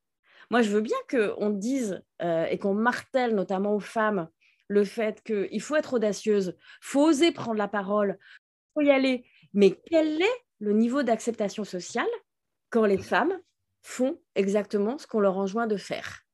Moi, 0.49 0.61
je 0.61 0.69
veux 0.69 0.81
bien 0.81 0.97
qu'on 1.09 1.49
dise 1.49 2.01
et 2.21 2.57
qu'on 2.57 2.73
martèle 2.73 3.35
notamment 3.35 3.75
aux 3.75 3.79
femmes 3.79 4.27
le 4.67 4.83
fait 4.83 5.21
qu'il 5.23 5.61
faut 5.61 5.75
être 5.75 5.93
audacieuse, 5.93 6.57
faut 6.81 7.03
oser 7.03 7.31
prendre 7.31 7.57
la 7.57 7.67
parole, 7.67 8.17
faut 8.73 8.81
y 8.81 8.91
aller. 8.91 9.25
Mais 9.53 9.79
quel 9.85 10.21
est 10.21 10.43
le 10.59 10.73
niveau 10.73 11.03
d'acceptation 11.03 11.63
sociale 11.63 12.07
quand 12.69 12.85
les 12.85 12.97
femmes 12.97 13.37
font 13.85 14.17
exactement 14.33 14.97
ce 14.97 15.05
qu'on 15.05 15.19
leur 15.19 15.37
enjoint 15.37 15.67
de 15.67 15.77
faire 15.77 16.25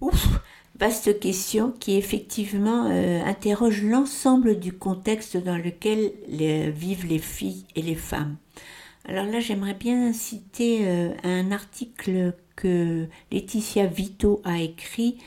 Ouf, 0.00 0.28
vaste 0.76 1.18
question 1.18 1.72
qui 1.72 1.96
effectivement 1.96 2.86
euh, 2.90 3.22
interroge 3.24 3.82
l'ensemble 3.82 4.60
du 4.60 4.72
contexte 4.72 5.36
dans 5.36 5.56
lequel 5.56 6.12
vivent 6.28 7.06
les 7.06 7.18
filles 7.18 7.66
et 7.74 7.82
les 7.82 7.96
femmes. 7.96 8.36
Alors 9.04 9.26
là, 9.26 9.40
j'aimerais 9.40 9.74
bien 9.74 10.12
citer 10.12 10.86
euh, 10.86 11.10
un 11.24 11.50
article 11.50 12.34
que 12.54 13.08
Laetitia 13.32 13.86
Vito 13.86 14.40
a 14.44 14.60
écrit 14.60 15.18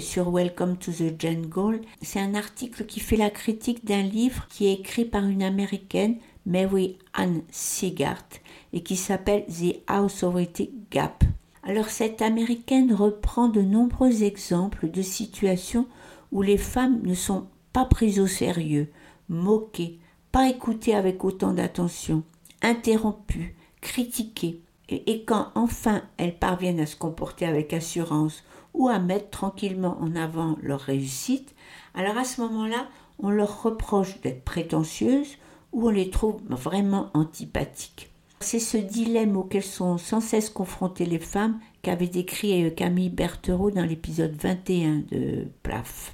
sur 0.00 0.30
Welcome 0.30 0.76
to 0.76 0.92
the 0.92 1.18
Jungle. 1.18 1.80
C'est 2.02 2.20
un 2.20 2.34
article 2.34 2.84
qui 2.84 3.00
fait 3.00 3.16
la 3.16 3.30
critique 3.30 3.84
d'un 3.84 4.02
livre 4.02 4.46
qui 4.48 4.66
est 4.66 4.74
écrit 4.74 5.04
par 5.04 5.24
une 5.24 5.42
américaine, 5.42 6.18
Mary 6.46 6.98
Ann 7.14 7.42
Sigart, 7.50 8.28
et 8.72 8.82
qui 8.82 8.96
s'appelle 8.96 9.44
The 9.46 9.76
Authority 9.90 10.70
Gap. 10.90 11.24
Alors 11.62 11.88
cette 11.88 12.22
américaine 12.22 12.94
reprend 12.94 13.48
de 13.48 13.60
nombreux 13.60 14.22
exemples 14.22 14.90
de 14.90 15.02
situations 15.02 15.86
où 16.32 16.42
les 16.42 16.58
femmes 16.58 17.00
ne 17.02 17.14
sont 17.14 17.46
pas 17.72 17.84
prises 17.84 18.20
au 18.20 18.26
sérieux, 18.26 18.88
moquées, 19.28 19.98
pas 20.32 20.48
écoutées 20.48 20.94
avec 20.94 21.24
autant 21.24 21.52
d'attention, 21.52 22.22
interrompues, 22.62 23.56
critiquées. 23.80 24.60
Et, 24.90 25.24
quand 25.24 25.48
enfin 25.54 26.02
elles 26.16 26.38
parviennent 26.38 26.80
à 26.80 26.86
se 26.86 26.96
comporter 26.96 27.44
avec 27.44 27.74
assurance 27.74 28.42
ou 28.72 28.88
à 28.88 28.98
mettre 28.98 29.28
tranquillement 29.28 29.98
en 30.00 30.16
avant 30.16 30.56
leur 30.62 30.80
réussite, 30.80 31.54
alors 31.94 32.16
à 32.16 32.24
ce 32.24 32.40
moment-là, 32.40 32.88
on 33.18 33.30
leur 33.30 33.62
reproche 33.62 34.20
d'être 34.22 34.44
prétentieuses 34.44 35.36
ou 35.72 35.88
on 35.88 35.90
les 35.90 36.08
trouve 36.08 36.40
vraiment 36.48 37.10
antipathiques. 37.12 38.10
C'est 38.40 38.60
ce 38.60 38.76
dilemme 38.76 39.36
auquel 39.36 39.62
sont 39.62 39.98
sans 39.98 40.20
cesse 40.20 40.48
confrontées 40.48 41.06
les 41.06 41.18
femmes 41.18 41.58
qu'avait 41.82 42.06
décrit 42.06 42.64
euh, 42.64 42.70
Camille 42.70 43.10
Berthereau 43.10 43.70
dans 43.70 43.84
l'épisode 43.84 44.34
21 44.40 45.02
de 45.10 45.48
Plaf. 45.62 46.12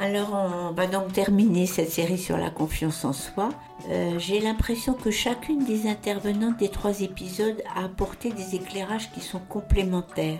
Alors 0.00 0.32
on 0.32 0.72
va 0.72 0.86
donc 0.86 1.12
terminer 1.12 1.66
cette 1.66 1.90
série 1.90 2.18
sur 2.18 2.36
la 2.36 2.50
confiance 2.50 3.04
en 3.04 3.12
soi. 3.12 3.48
Euh, 3.90 4.18
j'ai 4.18 4.38
l'impression 4.38 4.94
que 4.94 5.10
chacune 5.10 5.64
des 5.64 5.88
intervenantes 5.88 6.58
des 6.58 6.68
trois 6.68 7.00
épisodes 7.00 7.60
a 7.74 7.84
apporté 7.84 8.30
des 8.30 8.54
éclairages 8.54 9.10
qui 9.10 9.20
sont 9.20 9.40
complémentaires. 9.40 10.38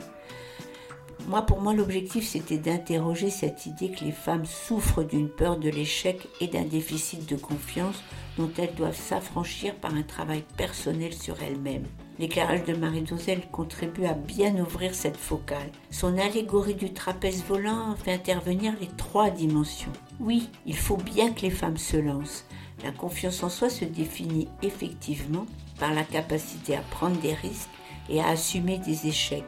Moi, 1.28 1.42
pour 1.42 1.60
moi, 1.60 1.74
l'objectif, 1.74 2.26
c'était 2.26 2.56
d'interroger 2.56 3.28
cette 3.28 3.66
idée 3.66 3.90
que 3.90 4.02
les 4.02 4.12
femmes 4.12 4.46
souffrent 4.46 5.02
d'une 5.02 5.28
peur 5.28 5.58
de 5.58 5.68
l'échec 5.68 6.26
et 6.40 6.46
d'un 6.46 6.64
déficit 6.64 7.28
de 7.28 7.36
confiance 7.36 8.02
dont 8.38 8.50
elles 8.56 8.74
doivent 8.74 8.98
s'affranchir 8.98 9.74
par 9.74 9.94
un 9.94 10.02
travail 10.02 10.42
personnel 10.56 11.12
sur 11.12 11.36
elles-mêmes. 11.42 11.84
L'éclairage 12.18 12.64
de 12.64 12.72
Marie 12.72 13.02
Dosel 13.02 13.42
contribue 13.52 14.06
à 14.06 14.14
bien 14.14 14.56
ouvrir 14.56 14.94
cette 14.94 15.18
focale. 15.18 15.70
Son 15.90 16.16
allégorie 16.16 16.74
du 16.74 16.94
trapèze 16.94 17.44
volant 17.44 17.94
fait 18.02 18.14
intervenir 18.14 18.72
les 18.80 18.88
trois 18.96 19.28
dimensions. 19.28 19.92
Oui, 20.20 20.48
il 20.64 20.78
faut 20.78 20.96
bien 20.96 21.32
que 21.32 21.42
les 21.42 21.50
femmes 21.50 21.76
se 21.76 21.98
lancent. 21.98 22.46
La 22.82 22.90
confiance 22.90 23.42
en 23.42 23.50
soi 23.50 23.68
se 23.68 23.84
définit 23.84 24.48
effectivement 24.62 25.44
par 25.78 25.92
la 25.92 26.04
capacité 26.04 26.74
à 26.74 26.80
prendre 26.80 27.20
des 27.20 27.34
risques 27.34 27.68
et 28.08 28.22
à 28.22 28.28
assumer 28.28 28.78
des 28.78 29.06
échecs. 29.08 29.44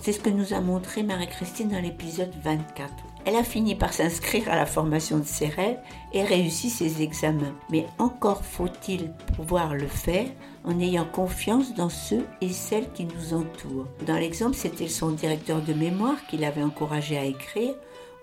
C'est 0.00 0.12
ce 0.12 0.20
que 0.20 0.30
nous 0.30 0.54
a 0.54 0.60
montré 0.60 1.02
Marie-Christine 1.02 1.68
dans 1.68 1.80
l'épisode 1.80 2.32
24. 2.42 2.92
Elle 3.24 3.36
a 3.36 3.44
fini 3.44 3.74
par 3.74 3.92
s'inscrire 3.92 4.48
à 4.50 4.56
la 4.56 4.64
formation 4.64 5.18
de 5.18 5.24
ses 5.24 5.48
rêves 5.48 5.78
et 6.12 6.22
réussi 6.22 6.70
ses 6.70 7.02
examens. 7.02 7.54
Mais 7.70 7.86
encore 7.98 8.44
faut-il 8.44 9.12
pouvoir 9.36 9.74
le 9.74 9.86
faire 9.86 10.28
en 10.64 10.78
ayant 10.80 11.04
confiance 11.04 11.74
dans 11.74 11.88
ceux 11.88 12.24
et 12.40 12.50
celles 12.50 12.90
qui 12.92 13.04
nous 13.04 13.34
entourent. 13.34 13.88
Dans 14.06 14.16
l'exemple, 14.16 14.56
c'était 14.56 14.88
son 14.88 15.10
directeur 15.10 15.60
de 15.60 15.74
mémoire 15.74 16.26
qui 16.28 16.38
l'avait 16.38 16.62
encouragé 16.62 17.18
à 17.18 17.24
écrire, 17.24 17.74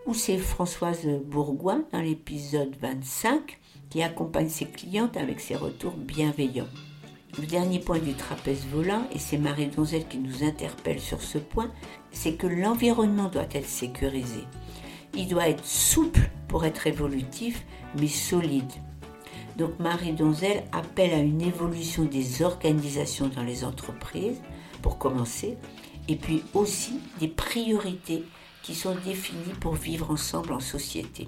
ou 0.06 0.14
c'est 0.14 0.38
Françoise 0.38 1.06
Bourgoin 1.26 1.84
dans 1.92 2.02
l'épisode 2.02 2.76
25 2.82 3.60
qui 3.90 4.02
accompagne 4.02 4.50
ses 4.50 4.66
clientes 4.66 5.18
avec 5.18 5.40
ses 5.40 5.56
retours 5.56 5.96
bienveillants. 5.98 6.68
Le 7.38 7.48
dernier 7.48 7.80
point 7.80 8.00
du 8.00 8.14
trapèze 8.14 8.66
volant, 8.72 9.06
et 9.12 9.20
c'est 9.20 9.38
Marie 9.38 9.68
Donzel 9.68 10.08
qui 10.08 10.20
nous 10.20 10.46
interpelle 10.46 11.02
sur 11.02 11.22
ce 11.22 11.38
point, 11.38 11.70
c'est 12.12 12.36
que 12.36 12.48
l'environnement 12.48 13.28
doit 13.28 13.48
être 13.52 13.68
sécurisé. 13.68 14.46
Il 15.14 15.28
doit 15.28 15.50
être 15.50 15.66
souple 15.66 16.30
pour 16.48 16.64
être 16.64 16.88
évolutif, 16.88 17.66
mais 18.00 18.08
solide. 18.08 18.72
Donc 19.58 19.78
Marie 19.80 20.14
Donzel 20.14 20.64
appelle 20.72 21.14
à 21.14 21.20
une 21.20 21.42
évolution 21.42 22.06
des 22.06 22.42
organisations 22.42 23.28
dans 23.28 23.44
les 23.44 23.66
entreprises, 23.66 24.42
pour 24.82 24.98
commencer, 24.98 25.58
et 26.08 26.16
puis 26.16 26.42
aussi 26.54 27.02
des 27.20 27.28
priorités 27.28 28.24
qui 28.64 28.76
sont 28.76 28.96
définies 29.04 29.56
pour 29.60 29.74
vivre 29.74 30.10
ensemble 30.10 30.54
en 30.54 30.62
société. 30.62 31.28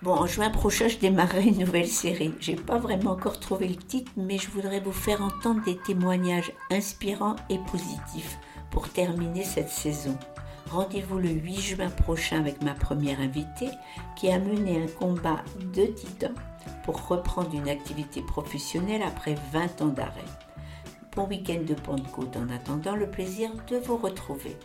Bon, 0.00 0.12
en 0.12 0.26
juin 0.26 0.50
prochain, 0.50 0.86
je 0.86 0.96
démarrerai 0.96 1.48
une 1.48 1.58
nouvelle 1.58 1.88
série. 1.88 2.32
J'ai 2.38 2.54
pas 2.54 2.78
vraiment 2.78 3.10
encore 3.10 3.40
trouvé 3.40 3.66
le 3.66 3.74
titre, 3.74 4.12
mais 4.16 4.38
je 4.38 4.48
voudrais 4.48 4.78
vous 4.78 4.92
faire 4.92 5.20
entendre 5.22 5.64
des 5.64 5.76
témoignages 5.76 6.52
inspirants 6.70 7.34
et 7.50 7.58
positifs 7.72 8.38
pour 8.70 8.88
terminer 8.90 9.42
cette 9.42 9.70
saison. 9.70 10.16
Rendez-vous 10.70 11.18
le 11.18 11.30
8 11.30 11.60
juin 11.60 11.90
prochain 11.90 12.38
avec 12.38 12.62
ma 12.62 12.74
première 12.74 13.20
invitée 13.20 13.70
qui 14.14 14.30
a 14.30 14.38
mené 14.38 14.80
un 14.80 14.86
combat 14.86 15.42
de 15.74 15.86
titans 15.86 16.34
pour 16.84 17.08
reprendre 17.08 17.52
une 17.52 17.68
activité 17.68 18.22
professionnelle 18.22 19.02
après 19.02 19.34
20 19.52 19.82
ans 19.82 19.88
d'arrêt. 19.88 20.24
Bon 21.16 21.26
week-end 21.26 21.62
de 21.66 21.74
Pentecôte 21.74 22.36
en 22.36 22.48
attendant 22.54 22.94
le 22.94 23.10
plaisir 23.10 23.50
de 23.68 23.78
vous 23.78 23.96
retrouver. 23.96 24.56